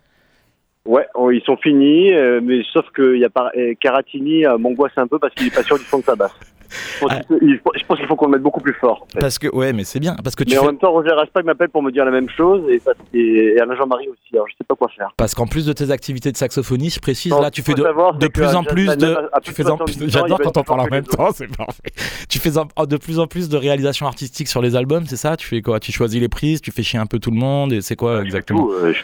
Ouais, 0.85 1.07
ils 1.31 1.41
sont 1.45 1.57
finis, 1.57 2.11
mais 2.43 2.61
sauf 2.71 2.85
que 2.93 3.15
y 3.17 3.25
a 3.25 3.29
et 3.55 3.75
Caratini 3.75 4.43
m'angoisse 4.59 4.93
un 4.97 5.07
peu 5.07 5.17
parce 5.19 5.33
qu'il 5.33 5.47
est 5.47 5.55
pas 5.55 5.63
sûr 5.63 5.77
du 5.77 5.83
fond 5.83 5.99
de 5.99 6.03
sa 6.03 6.15
basse. 6.15 6.33
Je 6.69 6.99
pense 6.99 7.13
qu'il 7.13 7.23
faut- 7.27 7.39
il 7.41 7.59
faut- 7.63 7.71
je 7.75 7.83
pense 7.85 7.97
qu'il 7.97 8.07
faut 8.07 8.15
qu'on 8.15 8.25
le 8.25 8.31
mette 8.33 8.41
beaucoup 8.41 8.61
plus 8.61 8.73
fort. 8.73 9.01
en 9.03 9.07
fait. 9.13 9.19
Parce 9.19 9.39
que 9.39 9.47
ouais, 9.55 9.73
mais 9.73 9.83
c'est 9.83 9.99
bien 9.99 10.15
parce 10.23 10.35
que 10.35 10.43
tu 10.43 10.51
Mais 10.53 10.59
en 10.59 10.65
même 10.65 10.77
temps, 10.77 10.91
Roger 10.91 11.11
Raspail 11.11 11.43
m'appelle 11.43 11.69
pour 11.69 11.81
me 11.83 11.91
dire 11.91 12.05
la 12.05 12.11
même 12.11 12.29
chose 12.29 12.63
et, 12.69 12.81
et, 13.17 13.55
et 13.55 13.59
Alain 13.59 13.75
Jean-Marie 13.75 14.07
aussi. 14.09 14.19
Alors 14.33 14.47
je 14.47 14.53
sais 14.53 14.63
pas 14.67 14.75
quoi 14.75 14.89
faire. 14.95 15.09
parce 15.17 15.33
qu'en 15.33 15.47
plus 15.47 15.65
de 15.65 15.73
tes 15.73 15.91
activités 15.91 16.31
de 16.31 16.37
saxophoniste, 16.37 16.95
je 16.97 17.01
précise 17.01 17.31
Non, 17.31 17.41
là, 17.41 17.51
tu 17.51 17.61
fais 17.61 17.73
de, 17.73 17.83
savoir, 17.83 18.17
plus 18.17 18.55
en 18.55 18.63
plus 18.63 18.85
de 18.95 19.05
même 19.05 19.17
à 19.33 19.39
tu 19.39 19.51
plus 19.51 19.55
fais 19.55 19.63
de 19.63 19.69
en- 19.69 19.77
70 19.77 19.97
ans, 20.01 20.05
il 20.05 20.09
j'adore 20.11 20.39
quand 20.41 20.57
on 20.57 20.63
parle 20.63 20.81
en 20.81 20.87
même 20.87 21.03
temps, 21.05 21.29
c'est 21.33 21.47
parfait. 21.55 21.81
Tu 22.29 22.39
fais 22.39 22.49
de 22.51 22.97
plus 22.97 23.19
en 23.19 23.27
plus 23.27 23.49
de 23.49 23.57
réalisations 23.57 24.05
artistiques 24.05 24.47
sur 24.47 24.61
les 24.61 24.75
albums, 24.75 25.05
c'est 25.05 25.15
ça? 25.17 25.35
Tu 25.37 25.47
fais 25.47 25.61
quoi? 25.61 25.79
Tu 25.79 25.91
choisis 25.91 26.19
les 26.21 26.29
prises, 26.29 26.61
tu 26.61 26.71
fais 26.71 26.83
chier 26.83 26.99
un 26.99 27.05
peu 27.05 27.19
tout 27.19 27.31
le 27.31 27.37
monde 27.37 27.73
et 27.73 27.81
c'est 27.81 27.95
quoi 27.95 28.21
exactement? 28.23 28.69
euh, 28.71 28.93
je 28.93 29.01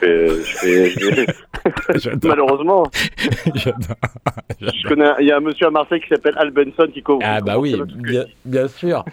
fais, 0.59 1.25
malheureusement. 2.23 2.83
Il 4.61 5.25
y 5.25 5.31
a 5.31 5.37
un 5.37 5.39
monsieur 5.39 5.67
à 5.67 5.71
Marseille 5.71 6.01
qui 6.01 6.07
s'appelle 6.09 6.35
Al 6.37 6.51
Benson 6.51 6.87
qui 6.93 7.01
couvre. 7.01 7.19
Ah 7.23 7.41
bah 7.41 7.54
oui, 7.59 7.75
bien, 7.95 8.25
bien 8.45 8.67
sûr. 8.67 9.03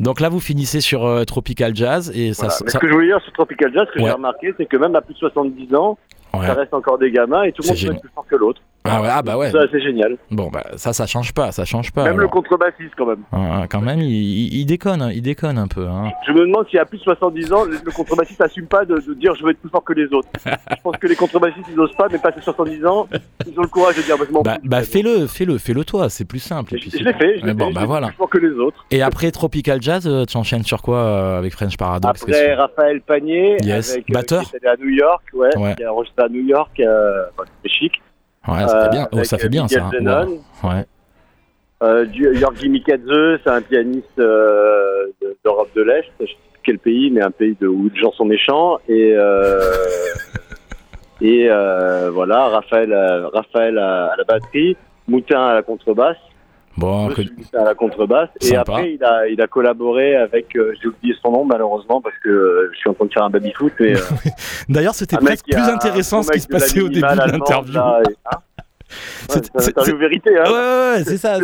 Donc 0.00 0.20
là, 0.20 0.28
vous 0.28 0.40
finissez 0.40 0.80
sur 0.80 1.04
euh, 1.06 1.24
Tropical 1.24 1.74
Jazz 1.76 2.10
et 2.14 2.32
ça, 2.32 2.46
Voilà. 2.46 2.58
Mais 2.64 2.70
ça- 2.70 2.78
ce 2.78 2.78
que 2.78 2.88
je 2.88 2.92
voulais 2.92 3.06
dire 3.08 3.20
sur 3.22 3.32
Tropical 3.32 3.72
Jazz, 3.72 3.86
ce 3.88 3.92
que 3.94 3.98
Ouais. 4.00 4.06
j'ai 4.06 4.12
remarqué, 4.12 4.54
c'est 4.56 4.66
que 4.66 4.76
même 4.76 4.94
à 4.96 5.00
plus 5.00 5.14
de 5.14 5.18
70 5.18 5.74
ans, 5.74 5.98
Ouais. 6.34 6.46
ça 6.46 6.54
reste 6.54 6.72
encore 6.74 6.98
des 6.98 7.10
gamins 7.10 7.42
et 7.42 7.52
tout 7.52 7.62
le 7.62 7.68
monde 7.68 7.76
peut 7.78 7.92
être 7.92 8.00
plus 8.00 8.10
fort 8.14 8.26
que 8.28 8.36
l'autre. 8.36 8.60
Ah 8.84 9.00
ouais, 9.00 9.08
ah 9.10 9.22
bah 9.22 9.36
ouais. 9.38 9.50
Ça, 9.50 9.60
c'est 9.70 9.80
génial. 9.80 10.16
Bon 10.30 10.48
bah 10.48 10.64
ça, 10.76 10.92
ça 10.92 11.06
change 11.06 11.32
pas, 11.32 11.52
ça 11.52 11.64
change 11.64 11.92
pas. 11.92 12.04
Même 12.04 12.18
le 12.18 12.26
contrebassiste, 12.28 12.94
quand 12.96 13.06
même. 13.06 13.22
Ah, 13.32 13.66
quand 13.70 13.80
même, 13.80 14.00
il, 14.00 14.10
il- 14.10 14.54
il 14.60 14.66
déconne, 14.66 15.10
il 15.14 15.22
déconne 15.22 15.56
un 15.58 15.68
peu. 15.68 15.86
Hein. 15.86 16.10
Je 16.26 16.32
me 16.32 16.40
demande 16.40 16.66
si 16.68 16.78
à 16.78 16.84
plus 16.84 16.98
de 16.98 17.02
70 17.04 17.52
ans, 17.52 17.64
le, 17.64 17.90
contrebassiste 17.92 18.40
n'assume 18.40 18.66
pas 18.66 18.84
de, 18.84 18.96
de 18.96 19.14
dire 19.14 19.34
je 19.36 19.44
veux 19.44 19.50
être 19.50 19.60
plus 19.60 19.70
fort 19.70 19.84
que 19.84 19.92
les 19.92 20.06
autres. 20.12 20.28
je 20.44 20.82
pense 20.82 20.96
que 20.96 21.06
les 21.06 21.14
contrebassistes, 21.16 21.66
ils 21.70 21.76
n'osent 21.76 21.94
pas, 21.96 22.08
mais 22.10 22.18
passé 22.18 22.40
70 22.40 22.84
ans, 22.86 23.06
ils 23.46 23.58
ont 23.58 23.62
le 23.62 23.68
courage 23.68 23.96
de 23.96 24.02
dire 24.02 24.18
bah, 24.18 24.24
je 24.28 24.32
m'en 24.32 24.42
Bah, 24.42 24.58
bah 24.64 24.82
fais-le, 24.82 25.26
fais-le, 25.28 25.58
fais-le 25.58 25.84
toi, 25.84 26.08
c'est 26.10 26.24
plus 26.24 26.40
simple. 26.40 26.74
et 26.74 26.78
puis 26.78 26.90
Je 26.90 27.04
l'ai 27.04 27.12
fait, 27.12 27.38
je 27.40 27.46
l'ai 27.46 27.54
bon, 27.54 27.68
fait, 27.68 27.74
bah 27.74 27.84
voilà. 27.86 28.08
plus 28.08 28.16
fort 28.16 28.30
que 28.30 28.38
les 28.38 28.52
autres. 28.58 28.84
Et 28.90 29.00
après 29.02 29.30
Tropical 29.30 29.80
Jazz, 29.80 30.06
euh, 30.08 30.24
tu 30.24 30.36
enchaînes 30.36 30.64
sur 30.64 30.82
quoi 30.82 30.96
euh, 30.98 31.38
avec 31.38 31.52
French 31.52 31.76
Paradox 31.76 32.22
Après, 32.22 32.54
Raphaël 32.54 33.00
Panier, 33.00 33.58
Yes. 33.62 33.92
avec, 33.92 34.10
euh, 34.10 34.14
Batteur 34.14 34.42
qui 34.42 34.56
est 34.56 34.66
allé 34.66 34.76
à 34.80 34.84
New 34.84 34.90
York, 34.90 35.22
ouais, 35.34 35.56
Ouais. 35.56 35.74
qui 35.76 35.84
a 35.84 35.92
enregistré 35.92 36.24
à 36.24 36.28
New 36.28 36.44
York, 36.44 36.80
euh, 36.80 37.24
enfin, 37.38 37.48
c'était 37.62 37.74
chic. 37.74 38.02
Ouais, 38.48 38.66
ça 38.66 38.76
Euh, 38.78 38.84
fait 38.84 38.90
bien. 38.90 39.08
Oh, 39.12 39.14
avec, 39.16 39.26
ça 39.26 39.38
fait 39.38 39.46
euh, 39.46 39.48
bien 39.48 39.68
ça. 39.68 39.90
Wow. 40.00 40.40
Ouais. 40.64 40.84
Euh, 41.82 42.06
Yorgi 42.12 42.68
Mikadze, 42.68 43.40
c'est 43.42 43.50
un 43.50 43.60
pianiste 43.62 44.18
euh, 44.18 45.06
de- 45.20 45.36
d'Europe 45.44 45.68
de 45.74 45.82
l'Est, 45.82 46.06
je 46.20 46.26
sais 46.26 46.32
plus 46.52 46.60
quel 46.64 46.78
pays, 46.78 47.10
mais 47.10 47.22
un 47.22 47.30
pays 47.32 47.56
de, 47.60 47.66
où 47.66 47.88
les 47.92 48.00
gens 48.00 48.12
sont 48.12 48.24
méchants. 48.24 48.78
Et, 48.88 49.14
euh, 49.16 49.60
et 51.20 51.48
euh, 51.50 52.10
voilà, 52.12 52.48
Raphaël, 52.48 52.92
euh, 52.92 53.28
Raphaël 53.28 53.78
à, 53.78 54.06
à 54.12 54.16
la 54.16 54.24
batterie, 54.24 54.76
Moutin 55.08 55.44
à 55.48 55.54
la 55.54 55.62
contrebasse. 55.62 56.16
Bon, 56.76 57.08
Moutin 57.08 57.58
à 57.58 57.64
la 57.64 57.74
contrebasse. 57.74 58.30
Et 58.40 58.56
après, 58.56 58.94
il 58.94 59.04
a, 59.04 59.28
il 59.28 59.40
a 59.40 59.46
collaboré 59.46 60.16
avec, 60.16 60.56
euh, 60.56 60.72
j'ai 60.80 60.88
oublié 60.88 61.14
son 61.22 61.30
nom 61.30 61.44
malheureusement 61.44 62.00
parce 62.00 62.16
que 62.22 62.28
euh, 62.30 62.70
je 62.72 62.78
suis 62.78 62.88
en 62.88 62.94
train 62.94 63.04
de 63.06 63.12
faire 63.12 63.24
un 63.24 63.30
baby-foot. 63.30 63.72
Euh, 63.80 63.94
D'ailleurs, 64.68 64.94
c'était 64.94 65.16
presque 65.18 65.44
plus 65.46 65.60
intéressant 65.60 66.22
ce 66.22 66.30
qui 66.32 66.40
se 66.40 66.50
la 66.50 66.58
passait 66.58 66.80
au 66.80 66.88
début 66.88 67.00
de 67.00 67.32
l'interview. 67.32 67.78
hein 67.78 68.02
Ouais, 69.30 69.40
C'est- 69.58 69.72
c'est- 69.84 69.96
vérité, 69.96 70.30
hein. 70.38 70.44
Ouais, 70.52 71.02
c'est 71.04 71.16
ça, 71.16 71.38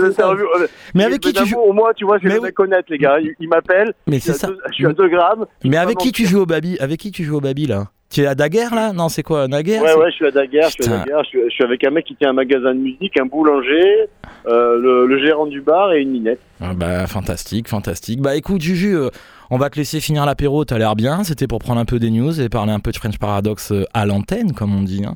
Mais 0.95 1.05
avec 1.05 1.20
qui 1.20 1.33
tu 1.33 1.47
joues 1.47 1.59
Au 1.61 1.72
moins, 1.72 1.93
tu 1.97 2.05
vois, 2.05 2.18
je 2.18 2.29
Mais 2.29 2.39
les 2.39 2.53
connaître, 2.53 2.91
les 2.91 2.99
gars. 2.99 3.18
Il, 3.20 3.35
il 3.41 3.49
m'appelle. 3.49 3.95
Mais 4.07 4.16
je 4.18 4.22
suis 4.24 4.33
c'est 4.33 4.39
ça. 4.39 4.47
deux- 4.49 4.59
Je 4.68 4.74
suis 4.74 4.87
à 4.87 4.93
2 4.93 5.09
grammes. 5.09 5.47
Mais 5.64 5.76
avec 5.79 5.97
qui 5.99 6.12
tu 6.12 6.26
joues 6.26 6.41
au 6.41 6.47
baby 6.47 6.76
Avec 6.79 7.01
qui 7.01 7.11
tu 7.11 7.24
joues 7.24 7.37
au 7.37 7.41
baby 7.41 7.66
là? 7.66 7.87
Tu 8.11 8.22
es 8.22 8.26
à 8.26 8.34
Daguerre 8.34 8.74
là? 8.74 8.92
Non, 8.94 9.09
c'est 9.11 9.22
quoi 9.22 9.48
Daguerre? 9.48 9.82
Ouais, 9.82 9.94
ouais, 9.94 10.11
je 10.11 10.16
suis 10.16 10.26
à 10.26 10.30
Daguerre, 10.30 10.70
je 10.70 10.82
suis 10.82 10.92
à. 10.92 10.98
Daguerre, 10.98 11.22
je 11.24 11.28
suis, 11.28 11.40
je 11.44 11.50
suis 11.50 11.64
avec 11.64 11.84
un 11.84 11.90
mec 11.90 12.06
qui 12.06 12.16
tient 12.16 12.30
un 12.30 12.32
magasin 12.32 12.74
de 12.74 12.80
musique, 12.80 13.18
un 13.20 13.26
boulanger, 13.26 14.06
euh, 14.46 14.78
le, 14.78 15.06
le 15.06 15.18
gérant 15.24 15.46
du 15.46 15.61
bar 15.61 15.92
et 15.92 16.00
une 16.00 16.11
minette. 16.12 16.40
Ah 16.61 16.72
bah 16.74 17.06
fantastique, 17.06 17.68
fantastique. 17.68 18.20
Bah 18.22 18.34
écoute 18.34 18.62
Juju, 18.62 18.96
euh, 18.96 19.11
on 19.50 19.59
va 19.59 19.68
te 19.68 19.76
laisser 19.76 20.00
finir 20.00 20.24
l'apéro, 20.24 20.64
t'as 20.64 20.78
l'air 20.78 20.96
bien. 20.96 21.22
C'était 21.22 21.46
pour 21.46 21.59
prendre 21.59 21.80
un 21.80 21.84
peu 21.84 21.98
des 21.98 22.11
news 22.11 22.40
et 22.40 22.48
parler 22.48 22.72
un 22.72 22.80
peu 22.80 22.92
de 22.92 22.96
French 22.96 23.18
Paradox 23.18 23.72
euh, 23.72 23.84
à 23.92 24.06
l'antenne, 24.06 24.52
comme 24.52 24.74
on 24.74 24.82
dit. 24.82 25.02
hein. 25.06 25.14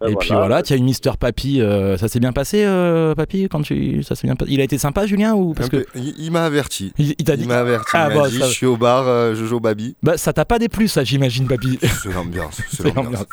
Ben 0.00 0.08
et 0.08 0.16
puis 0.16 0.30
voilà. 0.32 0.62
tu 0.62 0.72
as 0.72 0.76
eu 0.76 0.80
Mister 0.82 1.10
Papy. 1.18 1.60
euh, 1.60 1.96
ça 1.96 2.08
s'est 2.08 2.20
bien 2.20 2.32
passé, 2.32 2.64
euh, 2.64 3.14
Papy 3.14 3.48
quand 3.50 3.62
tu... 3.62 4.02
ça 4.02 4.14
s'est 4.14 4.26
bien 4.26 4.36
passé 4.36 4.50
Il 4.52 4.60
a 4.60 4.64
été 4.64 4.78
sympa, 4.78 5.06
Julien 5.06 5.34
ou 5.34 5.54
parce 5.54 5.68
que 5.68 5.86
Il, 5.94 6.14
il 6.18 6.30
m'a 6.30 6.44
averti. 6.44 6.92
il, 6.98 7.14
il 7.18 7.24
t'a 7.24 7.36
dit 7.36 7.44
Il 7.44 7.48
m'a 7.48 7.58
averti. 7.58 7.90
Ah, 7.94 8.08
il 8.10 8.16
m'a 8.16 8.22
bon, 8.22 8.28
dit 8.28 8.38
ça- 8.38 8.46
je 8.46 8.52
suis 8.52 8.66
au 8.66 8.76
bar, 8.76 9.04
euh, 9.08 9.34
je 9.34 9.44
joue 9.44 9.56
au 9.56 9.60
baby. 9.60 9.96
Bah 10.02 10.16
ça 10.16 10.32
t'a 10.32 10.44
pas 10.44 10.58
déplu 10.58 10.88
ça, 10.88 11.04
j'imagine, 11.04 11.46
Papy. 11.48 11.78
C'est 11.82 12.12
l'ambiance. 12.14 12.60
C'est 12.70 12.82
C'est 12.82 12.94
l'ambiance. 12.94 13.04
l'ambiance. 13.04 13.26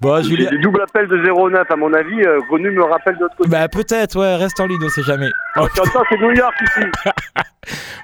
Bon, 0.00 0.22
Julien. 0.22 0.50
des 0.50 0.58
doubles 0.58 0.82
appels 0.82 1.08
de 1.08 1.16
09, 1.16 1.70
à 1.70 1.76
mon 1.76 1.92
avis, 1.92 2.20
euh, 2.22 2.40
Grenouille 2.48 2.74
me 2.74 2.84
rappelle 2.84 3.14
de 3.16 3.20
l'autre 3.20 3.36
côté. 3.36 3.48
Bah 3.50 3.68
peut-être, 3.68 4.18
ouais, 4.18 4.36
reste 4.36 4.58
en 4.60 4.66
ligne, 4.66 4.80
on 4.84 4.88
sait 4.88 5.02
jamais. 5.02 5.28
Oh, 5.56 5.66
Tu 5.74 5.80
entends, 5.80 6.02
c'est 6.10 6.18
New 6.18 6.32
York 6.32 6.54
ici. 6.62 6.86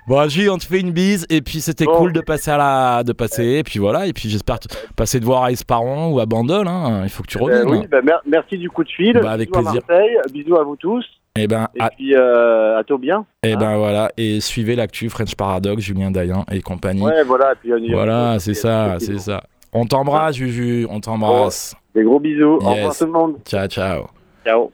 Bon, 0.07 0.29
Jules, 0.29 0.51
on 0.51 0.59
te 0.59 0.65
fait 0.67 0.81
une 0.81 0.93
bise 0.93 1.27
et 1.31 1.41
puis 1.41 1.61
c'était 1.61 1.87
Bon. 1.87 1.97
cool 1.97 2.13
de 2.13 2.21
passer 2.21 2.51
à 2.51 2.59
la, 2.59 3.03
de 3.03 3.13
passer 3.13 3.43
et 3.45 3.63
puis 3.65 3.79
voilà 3.81 4.07
et 4.07 4.13
puis 4.13 4.29
j'espère 4.29 4.59
passer 4.95 5.19
de 5.19 5.25
voir 5.25 5.45
à 5.45 5.51
Esparon 5.51 6.13
ou 6.13 6.21
à 6.21 6.27
Bandol. 6.27 6.69
Hein. 6.69 7.01
Il 7.05 7.09
faut 7.11 7.23
que 7.25 7.29
tu 7.29 7.39
Euh, 7.39 7.41
reviennes. 7.41 7.69
oui, 7.69 7.87
bah, 7.91 7.95
mer- 7.95 7.95
merci 8.26 8.59
du 8.59 8.70
coup 8.70 8.84
de 8.84 8.88
fil. 8.90 9.12
Bah, 9.20 9.32
avec 9.32 9.51
bisous 9.51 9.62
plaisir. 9.62 9.82
À 9.88 9.92
Marseille, 9.92 10.16
bisous 10.32 10.57
à 10.57 10.64
vous 10.64 10.76
tous. 10.76 11.05
Et 11.38 11.47
ben, 11.47 11.68
Et 11.74 11.80
à- 11.82 11.90
puis 11.90 12.14
euh, 12.16 12.78
à 12.78 12.84
toi 12.84 12.97
bien. 12.99 13.26
et 13.42 13.57
ben 13.57 13.76
voilà 13.76 14.11
et 14.16 14.40
suivez 14.40 14.74
l'actu 14.74 15.11
French 15.11 15.34
Paradox, 15.34 15.82
Julien 15.82 16.11
Dayan 16.11 16.47
et 16.51 16.62
compagnie. 16.62 17.03
Ouais, 17.03 17.22
voilà. 17.24 17.53
Et 17.53 17.57
puis, 17.57 17.72
on 17.74 17.76
y- 17.76 17.92
Voilà, 17.92 18.38
c'est 18.38 18.55
ça, 18.55 18.97
c'est 19.01 19.18
ça. 19.18 19.42
On 19.72 19.84
t'embrasse, 19.84 20.36
Juju, 20.36 20.86
on 20.88 21.01
t'embrasse. 21.01 21.74
Des 21.94 22.03
gros 22.05 22.18
bisous. 22.20 22.57
Au 22.57 22.61
Yes. 22.70 22.76
revoir 22.78 22.97
tout 22.97 23.05
le 23.05 23.12
monde. 23.12 23.36
Ciao, 23.44 23.66
ciao. 23.68 24.07
Ciao. 24.47 24.72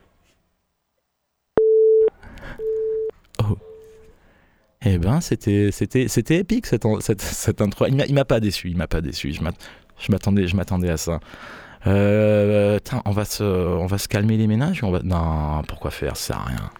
Eh 4.85 4.99
ben, 4.99 5.21
c'était, 5.21 5.71
c'était, 5.71 6.09
c'était 6.09 6.39
épique 6.39 6.67
cette, 6.67 6.85
cette, 7.01 7.21
cette 7.21 7.61
intro. 7.61 7.87
Il 7.87 8.15
m'a, 8.15 8.25
pas 8.25 8.41
déçu, 8.41 8.69
il 8.69 8.77
m'a 8.77 8.89
pas 8.89 9.01
déçu. 9.01 9.33
M'attendais, 10.09 10.47
je 10.49 10.57
m'attendais 10.57 10.91
à 10.91 10.97
ça. 10.97 11.21
Euh, 11.87 12.79
on 13.05 13.11
va 13.11 13.25
se, 13.25 13.43
on 13.43 13.87
va 13.87 13.99
se 13.99 14.09
calmer 14.09 14.37
les 14.37 14.47
ménages. 14.47 14.83
On 14.85 14.91
va, 14.91 15.01
non, 15.03 15.63
pourquoi 15.67 15.91
faire? 15.91 16.17
Ça 16.17 16.35
sert 16.35 16.45
rien. 16.47 16.71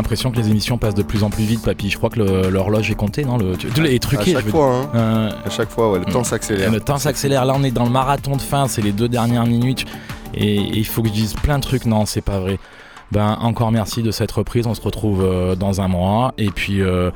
L'impression 0.00 0.30
que 0.30 0.36
les 0.36 0.48
émissions 0.48 0.78
passent 0.78 0.94
de 0.94 1.02
plus 1.02 1.22
en 1.22 1.30
plus 1.30 1.44
vite, 1.44 1.62
papy. 1.62 1.90
Je 1.90 1.96
crois 1.98 2.10
que 2.10 2.20
l'horloge 2.48 2.90
est 2.90 2.94
comptée, 2.94 3.24
non 3.24 3.36
le, 3.38 3.56
tu- 3.56 3.68
est 3.68 4.02
truquée. 4.02 4.34
À 4.34 4.40
chaque 4.40 4.48
fois, 4.50 4.74
hein. 4.74 4.88
Euh, 4.94 5.30
À 5.46 5.50
chaque 5.50 5.70
fois, 5.70 5.90
ouais, 5.92 5.98
le 6.00 6.04
temps 6.06 6.24
s'accélère. 6.24 6.70
Le 6.70 6.80
temps 6.80 6.98
s'accélère. 6.98 7.44
Là, 7.44 7.54
on 7.56 7.62
est 7.62 7.70
dans 7.70 7.84
le 7.84 7.90
marathon 7.90 8.36
de 8.36 8.42
fin. 8.42 8.66
C'est 8.68 8.82
les 8.82 8.92
deux 8.92 9.08
dernières 9.08 9.46
minutes. 9.46 9.84
Et 10.34 10.56
et 10.56 10.78
il 10.78 10.86
faut 10.86 11.02
que 11.02 11.08
je 11.08 11.12
dise 11.12 11.34
plein 11.34 11.58
de 11.58 11.62
trucs. 11.62 11.86
Non, 11.86 12.06
c'est 12.06 12.20
pas 12.20 12.38
vrai. 12.40 12.58
Ben, 13.12 13.36
encore 13.40 13.72
merci 13.72 14.02
de 14.02 14.10
cette 14.12 14.30
reprise. 14.32 14.66
On 14.66 14.74
se 14.74 14.80
retrouve 14.80 15.22
euh, 15.24 15.54
dans 15.56 15.80
un 15.80 15.88
mois. 15.88 16.32
Et 16.38 16.50
puis, 16.50 16.80
euh, 16.82 17.10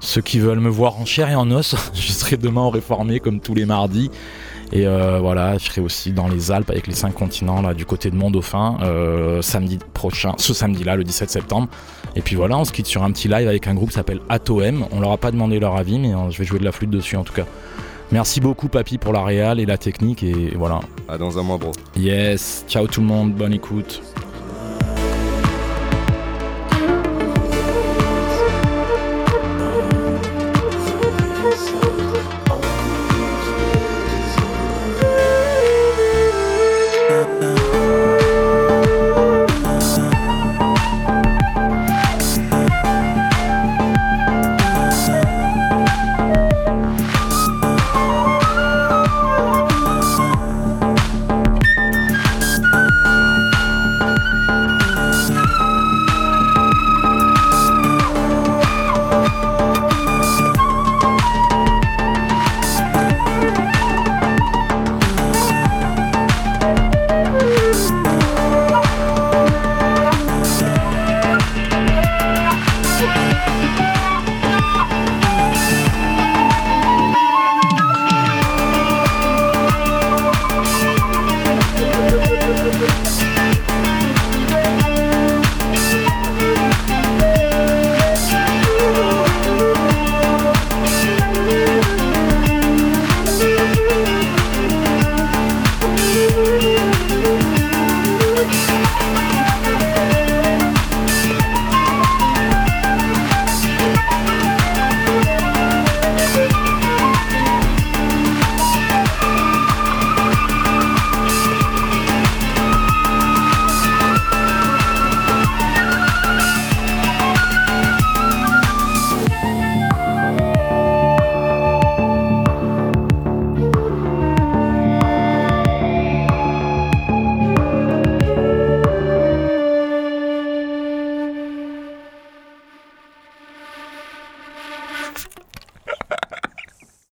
ceux 0.00 0.20
qui 0.22 0.38
veulent 0.38 0.60
me 0.60 0.68
voir 0.68 0.98
en 1.00 1.04
chair 1.04 1.28
et 1.28 1.34
en 1.34 1.50
os, 1.50 1.74
je 1.94 2.12
serai 2.12 2.36
demain 2.36 2.62
au 2.62 2.70
Réformé 2.70 3.18
comme 3.20 3.40
tous 3.40 3.54
les 3.54 3.66
mardis. 3.66 4.10
Et 4.72 4.84
euh, 4.86 5.18
voilà, 5.20 5.58
je 5.58 5.64
serai 5.64 5.80
aussi 5.80 6.10
dans 6.12 6.26
les 6.26 6.50
Alpes 6.50 6.70
avec 6.70 6.86
les 6.88 6.94
cinq 6.94 7.14
continents, 7.14 7.62
là, 7.62 7.72
du 7.72 7.86
côté 7.86 8.10
de 8.10 8.16
Mont-Dauphin, 8.16 8.78
euh, 8.82 9.40
samedi 9.40 9.78
prochain, 9.94 10.32
ce 10.38 10.52
samedi-là, 10.54 10.96
le 10.96 11.04
17 11.04 11.30
septembre. 11.30 11.68
Et 12.16 12.22
puis 12.22 12.34
voilà, 12.34 12.56
on 12.56 12.64
se 12.64 12.72
quitte 12.72 12.86
sur 12.86 13.02
un 13.04 13.12
petit 13.12 13.28
live 13.28 13.46
avec 13.46 13.66
un 13.68 13.74
groupe 13.74 13.90
qui 13.90 13.94
s'appelle 13.94 14.20
Atom. 14.28 14.86
On 14.90 15.00
leur 15.00 15.12
a 15.12 15.18
pas 15.18 15.30
demandé 15.30 15.60
leur 15.60 15.76
avis, 15.76 15.98
mais 15.98 16.14
euh, 16.14 16.30
je 16.30 16.38
vais 16.38 16.44
jouer 16.44 16.58
de 16.58 16.64
la 16.64 16.72
flûte 16.72 16.90
dessus 16.90 17.16
en 17.16 17.24
tout 17.24 17.34
cas. 17.34 17.44
Merci 18.10 18.40
beaucoup, 18.40 18.68
papy, 18.68 18.98
pour 18.98 19.12
la 19.12 19.22
réal 19.22 19.60
et 19.60 19.66
la 19.66 19.76
technique. 19.76 20.22
Et 20.22 20.52
voilà. 20.56 20.80
À 21.08 21.18
dans 21.18 21.38
un 21.38 21.42
mois, 21.42 21.58
bro. 21.58 21.72
Yes, 21.96 22.64
ciao 22.68 22.86
tout 22.86 23.00
le 23.00 23.06
monde, 23.06 23.32
bonne 23.32 23.52
écoute. 23.52 24.00